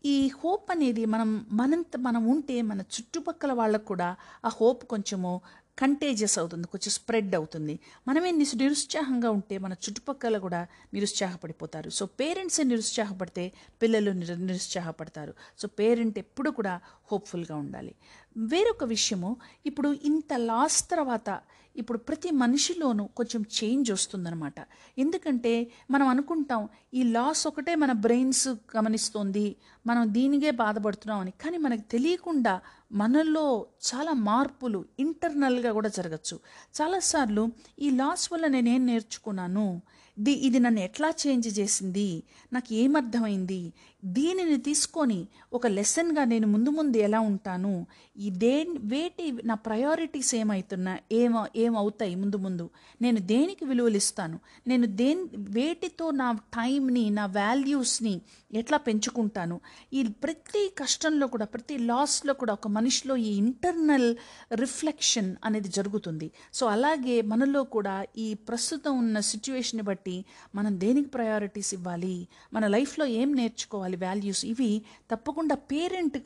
ఈ 0.06 0.32
హోప్ 0.43 0.71
అనేది 0.71 1.06
మనం 1.06 1.30
మనంత 1.52 1.97
మనం 1.97 2.24
ఉంటే 2.26 2.62
మన 2.62 2.82
చుట్టుపక్కల 2.95 3.52
వాళ్ళకు 3.54 3.86
కూడా 3.86 4.08
ఆ 4.45 4.50
హోప్ 4.50 4.86
కొంచెము 4.86 5.32
కంటేజియస్ 5.80 6.40
అవుతుంది 6.40 6.68
కొంచెం 6.68 6.92
స్ప్రెడ్ 6.92 7.36
అవుతుంది. 7.36 7.80
మనమే 8.08 8.32
నిస్ 8.32 8.56
నిరుత్సాహంగా 8.56 9.30
ఉంటే 9.30 9.58
మన 9.58 9.74
చుట్టుపక్కల 9.74 10.38
కూడా 10.38 10.68
నిరుత్సాహపడిపోతారు. 10.94 11.90
సో 11.90 12.06
పేరెంట్స్ 12.06 12.62
నిరుత్సాహపడితే 12.62 13.52
పిల్లలు 13.82 14.12
నిరు 14.12 14.34
నిరుత్సాహపడతారు. 14.34 15.34
సో 15.60 15.68
పేరెంట్ 15.68 16.20
ఎప్పుడు 16.20 16.50
కూడా 16.50 16.80
హోప్ఫుల్గా 17.12 17.56
ఉండాలి. 17.56 17.96
వేరొక 18.38 18.84
విషయము 18.84 19.38
ఇప్పుడు 19.66 19.96
ఇంత 20.04 20.34
లాస్ 20.36 20.90
తర్వాత 20.90 21.42
ఇప్పుడు 21.76 21.98
ప్రతి 21.98 22.32
మనిషిలోనూ 22.32 23.06
కొంచెం 23.06 23.46
చేంజ్ 23.58 23.92
వస్తుందన్నమాట. 23.92 24.54
ఎందుకంటే 24.98 25.72
మనం 25.92 26.08
అనుకుంటాం 26.08 26.70
ఈ 26.94 27.04
లాస్ 27.04 27.48
ఒకటే 27.48 27.76
మన 27.76 27.92
బ్రెయిన్స్ 27.92 28.48
గమనిస్తోంది 28.48 29.56
మనం 29.88 30.14
దీనికే 30.14 30.52
బాధపడుతున్నాం 30.52 31.20
అని 31.20 31.32
కానీ 31.32 31.58
మనకు 31.58 31.82
తెలియకుండా 31.92 32.62
మనలో 32.92 33.66
చాలా 33.94 34.14
మార్పులు 34.14 34.86
ఇంటర్నల్గా 35.00 35.72
కూడా 35.72 35.90
జరగచ్చు. 35.90 36.40
చాలాసార్లు 36.82 37.50
ఈ 37.80 37.90
లాస్ 37.90 38.34
వల్ల 38.34 38.48
నేనేం 38.48 38.86
నేర్చుకున్నాను? 38.86 39.82
ది 40.20 40.32
ఇది 40.32 40.60
నన్ను 40.60 40.80
ఎట్లా 40.80 41.14
చేంజ్ 41.28 41.60
చేసింది? 41.60 42.24
నాకు 42.54 42.74
ఏమర్థమైంది 42.74 43.74
దీనిని 44.06 44.58
తీసుకొని 44.58 45.28
ఒక 45.54 45.68
లెసన్గా 45.68 46.24
నేను 46.24 46.48
ముందు 46.48 46.70
ముందు 46.70 46.98
ఎలా 46.98 47.20
ఉంటాను? 47.20 47.86
ఈ 48.18 48.30
దే 48.30 48.66
వేటి 48.80 49.34
నా 49.44 49.54
ప్రయారిటీస్ 49.54 50.36
ఏమవుతున్నా 50.36 51.00
ఏమ 51.12 51.46
ఏమవుతాయి 51.56 52.16
ముందు 52.16 52.36
ముందు? 52.36 52.70
నేను 53.02 53.20
దేనికి 53.20 53.66
విలువలు 53.66 53.98
ఇస్తాను? 53.98 54.40
నేను 54.68 54.88
దేని 54.88 55.24
వేటితో 55.38 56.12
నా 56.12 56.32
టైంని 56.32 57.10
నా 57.10 57.26
వాల్యూస్ని 57.26 58.22
ఎట్లా 58.54 58.78
పెంచుకుంటాను? 58.78 59.60
ఈ 59.94 60.04
ప్రతి 60.04 60.74
కష్టంలో 60.78 61.28
కూడా 61.28 61.46
ప్రతి 61.46 61.78
లాస్లో 61.78 62.34
కూడా 62.34 62.54
ఒక 62.54 62.68
మనిషిలో 62.68 63.18
ఈ 63.18 63.36
ఇంటర్నల్ 63.36 64.16
రిఫ్లెక్షన్ 64.54 65.36
అనేది 65.46 65.70
జరుగుతుంది. 65.70 66.32
సో 66.54 66.66
అలాగే 66.66 67.22
మనలో 67.22 67.64
కూడా 67.64 68.06
ఈ 68.18 68.34
ప్రస్తుతం 68.34 68.98
ఉన్న 68.98 69.20
సిచ్యువేషన్ 69.20 69.82
బట్టి 69.82 70.26
మనం 70.56 70.80
దేనికి 70.80 71.10
ప్రయారిటీస్ 71.10 71.74
ఇవ్వాలి? 71.74 72.28
మన 72.54 72.68
లైఫ్లో 72.68 73.06
ఏం 73.06 73.36
నేర్చుకోవాలి? 73.36 73.91
వాల్యూస్ 73.98 74.46
ఇవి 74.46 74.84
తప్పకుండా 75.12 75.56
పేరెంట్కి 75.56 76.24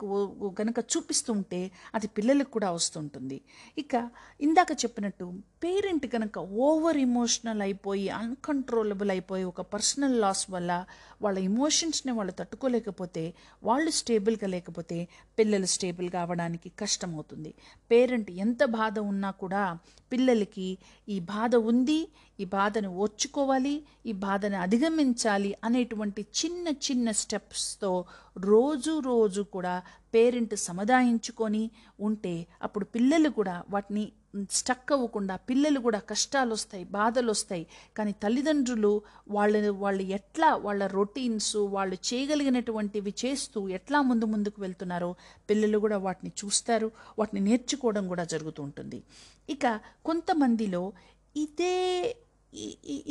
కనుక 0.58 0.78
చూపిస్తుంటే 0.78 1.70
అది 1.94 2.06
పిల్లలకు 2.06 2.50
కూడా 2.50 2.70
వస్తుంటుంది. 2.70 3.40
ఇక 3.78 4.10
ఇందాక 4.40 4.72
చెప్పినట్టు 4.72 5.32
పేరెంట్ 5.64 6.06
కనుక 6.06 6.38
ఓవర్ 6.38 6.96
ఇమోషనల్ 6.96 7.62
అయిపోయి 7.62 8.08
అన్కంట్రోలబుల్ 8.08 9.10
అయిపోయి 9.10 9.44
ఒక 9.44 9.60
పర్సనల్ 9.60 10.20
లాస్ 10.20 10.50
వల్ల 10.50 10.84
వాళ్ళ 11.22 11.38
ఎమోషన్స్ని 11.38 12.12
వాళ్ళు 12.12 12.32
తట్టుకోలేకపోతే 12.32 13.34
వాళ్ళు 13.62 13.90
స్టేబుల్గా 13.90 14.46
లేకపోతే 14.46 15.08
పిల్లలు 15.38 15.66
స్టేబుల్గా 15.66 16.20
అవ్వడానికి 16.20 16.68
కష్టమవుతుంది. 16.68 17.54
పేరెంట్ 17.90 18.30
ఎంత 18.30 18.64
బాధ 18.64 18.98
ఉన్నా 18.98 19.30
కూడా 19.30 19.78
పిల్లలకి 20.12 20.78
ఈ 21.08 21.20
బాధ 21.20 21.54
ఉంది 21.54 22.08
ఈ 22.40 22.44
బాధను 22.44 22.88
ఓర్చుకోవాలి 22.90 23.82
ఈ 24.06 24.12
బాధను 24.12 24.56
అధిగమించాలి 24.56 25.54
అనేటువంటి 25.64 26.22
చిన్న 26.22 26.68
చిన్న 26.68 27.10
స్టెప్స్తో 27.10 28.04
రోజు 28.36 28.92
రోజు 29.00 29.42
కూడా 29.42 29.74
పేరెంట్ 30.14 30.54
సముదాయించుకొని 30.54 31.64
ఉంటే 31.98 32.34
అప్పుడు 32.62 32.84
పిల్లలు 32.86 33.28
కూడా 33.28 33.64
వాటిని 33.70 34.04
స్టక్ 34.50 34.92
అవ్వకుండా 34.92 35.36
పిల్లలు 35.36 35.78
కూడా 35.80 35.98
కష్టాలు 35.98 36.52
వస్తాయి 36.52 36.84
బాధలు 36.84 37.30
వస్తాయి 37.30 37.66
కానీ 37.96 38.12
తల్లిదండ్రులు 38.12 39.02
వాళ్ళ 39.30 39.70
వాళ్ళు 39.84 40.04
ఎట్లా 40.18 40.54
వాళ్ళ 40.56 40.86
రొటీన్స్ 40.86 41.56
వాళ్ళు 41.76 41.96
చేయగలిగినటువంటివి 42.08 43.12
చేస్తూ 43.24 43.68
ఎట్లా 43.68 44.00
ముందు 44.02 44.26
ముందుకు 44.26 44.60
వెళ్తున్నారో 44.60 45.10
పిల్లలు 45.48 45.78
కూడా 45.78 45.96
వాటిని 45.96 46.32
చూస్తారు 46.42 46.92
వాటిని 47.18 47.40
నేర్చుకోవడం 47.40 48.08
కూడా 48.08 48.24
జరుగుతూ 48.24 48.62
ఉంటుంది. 48.62 49.00
ఇక 49.48 49.64
కొంతమందిలో 50.02 50.92
ఇదే 51.36 51.76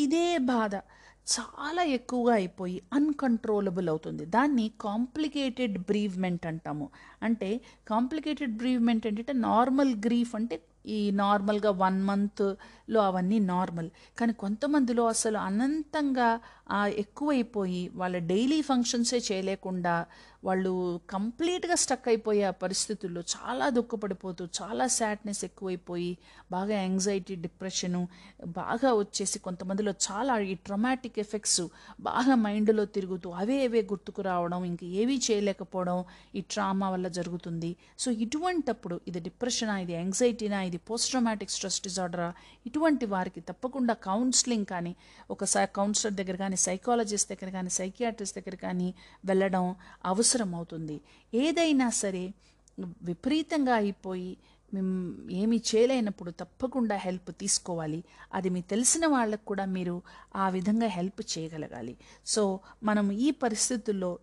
ఇదే 0.06 0.38
బాధ. 0.38 0.76
చాలా 1.28 1.84
ఎక్కువగా 1.84 2.34
అయిపోయి 2.34 2.82
అన్కంట్రోలబుల్ 2.94 3.90
అవుతుంది. 3.90 4.26
దాన్ని 4.26 4.72
కాంప్లికేటెడ్ 4.82 5.78
బ్రీవ్మెంట్ 5.80 6.46
అంటాము. 6.46 6.88
అంటే 7.24 7.50
కాంప్లికేటెడ్ 7.88 8.58
బ్రీవ్మెంట్ 8.58 9.08
అంటే 9.08 9.34
నార్మల్ 9.50 9.94
గ్రీఫ్ 10.06 10.36
అంటే 10.36 10.58
ఈ 10.88 11.12
నార్మల్గా 11.12 11.72
వన్ 11.82 12.04
మంత్లో 12.04 13.00
అవన్నీ 13.02 13.40
నార్మల్ 13.40 13.90
కానీ 14.20 14.34
కొంతమందిలో 14.34 15.08
అసలు 15.08 15.38
అనంతంగా 15.38 16.28
ఎక్కువైపోయి 16.98 17.92
వాళ్ళ 17.96 18.18
డైలీ 18.32 18.62
ఫంక్షన్సే 18.62 19.20
చేయలేకుండా 19.32 19.96
వాళ్ళు 20.48 20.72
కంప్లీట్గా 21.14 21.76
స్టక్ 21.84 22.08
అయిపోయే 22.12 22.44
ఆ 22.50 22.54
పరిస్థితుల్లో 22.64 23.22
చాలా 23.34 23.66
దుఃఖపడిపోతూ 23.78 24.44
చాలా 24.60 24.86
సాడ్నెస్ 24.98 25.42
ఎక్కువైపోయి 25.48 26.12
బాగా 26.56 26.76
యాంగ్జైటీ 26.84 27.36
డిప్రెషను 27.46 28.02
బాగా 28.60 28.90
వచ్చేసి 29.02 29.38
కొంతమందిలో 29.46 29.94
చాలా 30.08 30.34
ఈ 30.52 30.56
ట్రమాటిక్ 30.68 31.18
ఎఫెక్ట్స్ 31.24 31.64
బాగా 32.10 32.36
మైండ్లో 32.46 32.86
తిరుగుతూ 32.98 33.30
అవే 33.44 33.58
అవే 33.68 33.82
గుర్తుకు 33.92 34.22
రావడం 34.30 34.62
ఇంక 34.72 34.84
ఏవీ 35.02 35.18
చేయలేకపోవడం 35.28 35.98
ఈ 36.40 36.44
ట్రామా 36.54 36.90
వల్ల 36.96 37.08
జరుగుతుంది. 37.18 37.72
సో 38.04 38.12
ఇటువంటప్పుడు 38.26 38.98
ఇది 39.10 39.20
డిప్రెషనా 39.30 39.78
ఇది 39.86 39.94
యాంగ్జైటీనా 40.00 40.60
ఇది 40.70 40.82
పోస్ట్ 40.90 41.10
ట్రమాటిక్ 41.14 41.54
స్ట్రెస్ 41.56 41.82
డిజార్డరా 41.88 42.30
ఇటువంటి 42.70 43.06
వారికి 43.16 43.42
తప్పకుండా 43.50 43.94
కౌన్సిలింగ్ 44.10 44.70
కానీ 44.74 44.94
ఒకసారి 45.36 45.72
కౌన్సిలర్ 45.80 46.16
దగ్గర 46.22 46.38
కానీ 46.46 46.60
సైకాలజిస్ట్ 46.68 47.30
దగ్గర 47.34 47.50
కానీ 47.58 47.74
సైకియాట్రిస్ట్ 47.80 48.38
దగ్గర 48.40 48.56
కానీ 48.68 48.90
వెళ్ళడం 49.32 49.66
అవసరం. 50.06 50.34
అవుతుంది 50.56 51.02
ఏదైనా 51.34 51.90
సరే 51.90 52.34
విపరీతంగా 52.80 53.74
అయిపోయి 53.76 54.38
మేము 54.74 55.32
ఏమీ 55.32 55.58
చేయలేనప్పుడు 55.58 56.32
తప్పకుండా 56.32 56.96
హెల్ప్ 56.96 57.32
తీసుకోవాలి. 57.32 58.04
అది 58.34 58.50
మీ 58.50 58.62
తెలిసిన 58.62 59.08
వాళ్ళకు 59.08 59.46
కూడా 59.46 59.66
మీరు 59.66 60.02
ఆ 60.36 60.50
విధంగా 60.50 60.88
హెల్ప్ 60.88 61.38
చేయగలగాలి. 61.38 61.98
సో 62.26 62.60
మనం 62.84 63.12
ఈ 63.12 63.32
పరిస్థితుల్లో 63.32 64.20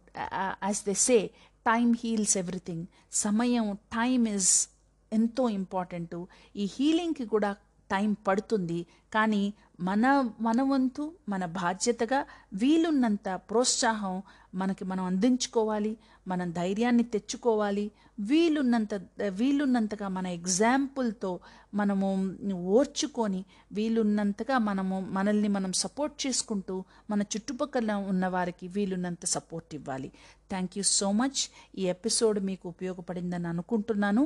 as 0.64 0.90
the 0.90 0.92
say 0.92 1.30
time 1.66 1.94
heals 2.04 2.36
everything 2.38 2.86
సమయం 3.12 3.74
టైమ్ 3.74 4.28
ఇస్ 4.28 4.68
ఎంతో 5.12 5.48
ఇంపార్టెంట్. 5.48 6.24
ఈ 6.56 6.64
హీలింగ్కి 6.64 7.26
కూడా 7.26 7.56
టైం 7.92 8.10
పడుతుంది. 8.28 8.80
కానీ 9.14 9.42
మన 9.80 10.04
మన 10.40 10.58
వంతు 10.62 11.04
మన 11.28 11.44
బాధ్యతగా 11.60 12.20
వీలున్నంత 12.54 13.28
ప్రోత్సాహం 13.50 14.16
మనకి 14.54 14.84
మనం 14.84 15.04
అందించుకోవాలి 15.10 15.92
మనం 16.28 16.48
ధైర్యాన్ని 16.52 17.04
తెచ్చుకోవాలి. 17.14 17.86
వీలున్నంత 18.20 18.94
వీలున్నంతగా 19.40 20.08
మన 20.16 20.26
ఎగ్జాంపుల్తో 20.38 21.30
మనము 21.74 22.08
ఓర్చుకొని 22.78 23.40
వీలున్నంతగా 23.72 24.56
మనము 24.68 24.96
మనల్ని 25.10 25.48
మనం 25.56 25.72
సపోర్ట్ 25.84 26.16
చేసుకుంటూ 26.24 26.74
మన 27.10 27.20
చుట్టుపక్కల 27.34 27.92
ఉన్న 28.12 28.24
వారికి 28.34 28.66
వీలున్నంత 28.76 29.24
సపోర్ట్ 29.36 29.72
ఇవ్వాలి. 29.78 30.10
Thank 30.50 30.74
you 30.76 30.84
so 30.90 31.08
much. 31.20 31.40
ఈ 31.78 31.84
ఎపిసోడ్ 31.94 32.38
మీకు 32.48 32.66
ఉపయోగపడిందని 32.74 33.48
అనుకుంటున్నాను. 33.54 34.24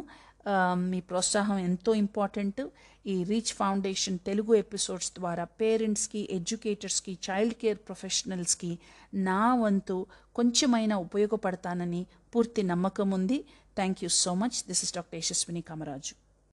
మీ 0.74 1.00
ప్రోత్సాహం 1.00 1.58
ఎంతో 1.58 1.94
ఇంపార్టెంట్. 1.94 2.68
ఈ 3.06 3.24
రీచ్ 3.24 3.52
ఫౌండేషన్ 3.52 4.18
తెలుగు 4.18 4.54
ఎపిసోడ్స్ 4.54 5.12
ద్వారా 5.12 5.44
పేరెంట్స్కి 5.44 6.28
ఎడ్యుకేటర్స్కి 6.30 7.18
చైల్డ్ 7.30 7.54
కేర్ 7.54 7.78
ప్రొఫెషనల్స్కి 7.78 8.78
నా 9.14 9.54
వంతు 9.54 10.06
కొంచెమైనా 10.34 10.96
ఉపయోగపడతానని 10.96 12.06
పూర్తి 12.34 12.62
నమ్మకం 12.62 13.10
ఉంది. 13.10 13.44
Thank 13.76 14.04
you 14.04 14.08
so 14.08 14.34
much. 14.34 14.66
This 14.68 14.84
is 14.84 14.94
doctor 14.94 15.18
Yashaswini 15.18 15.60
Kamaraju. 15.60 16.25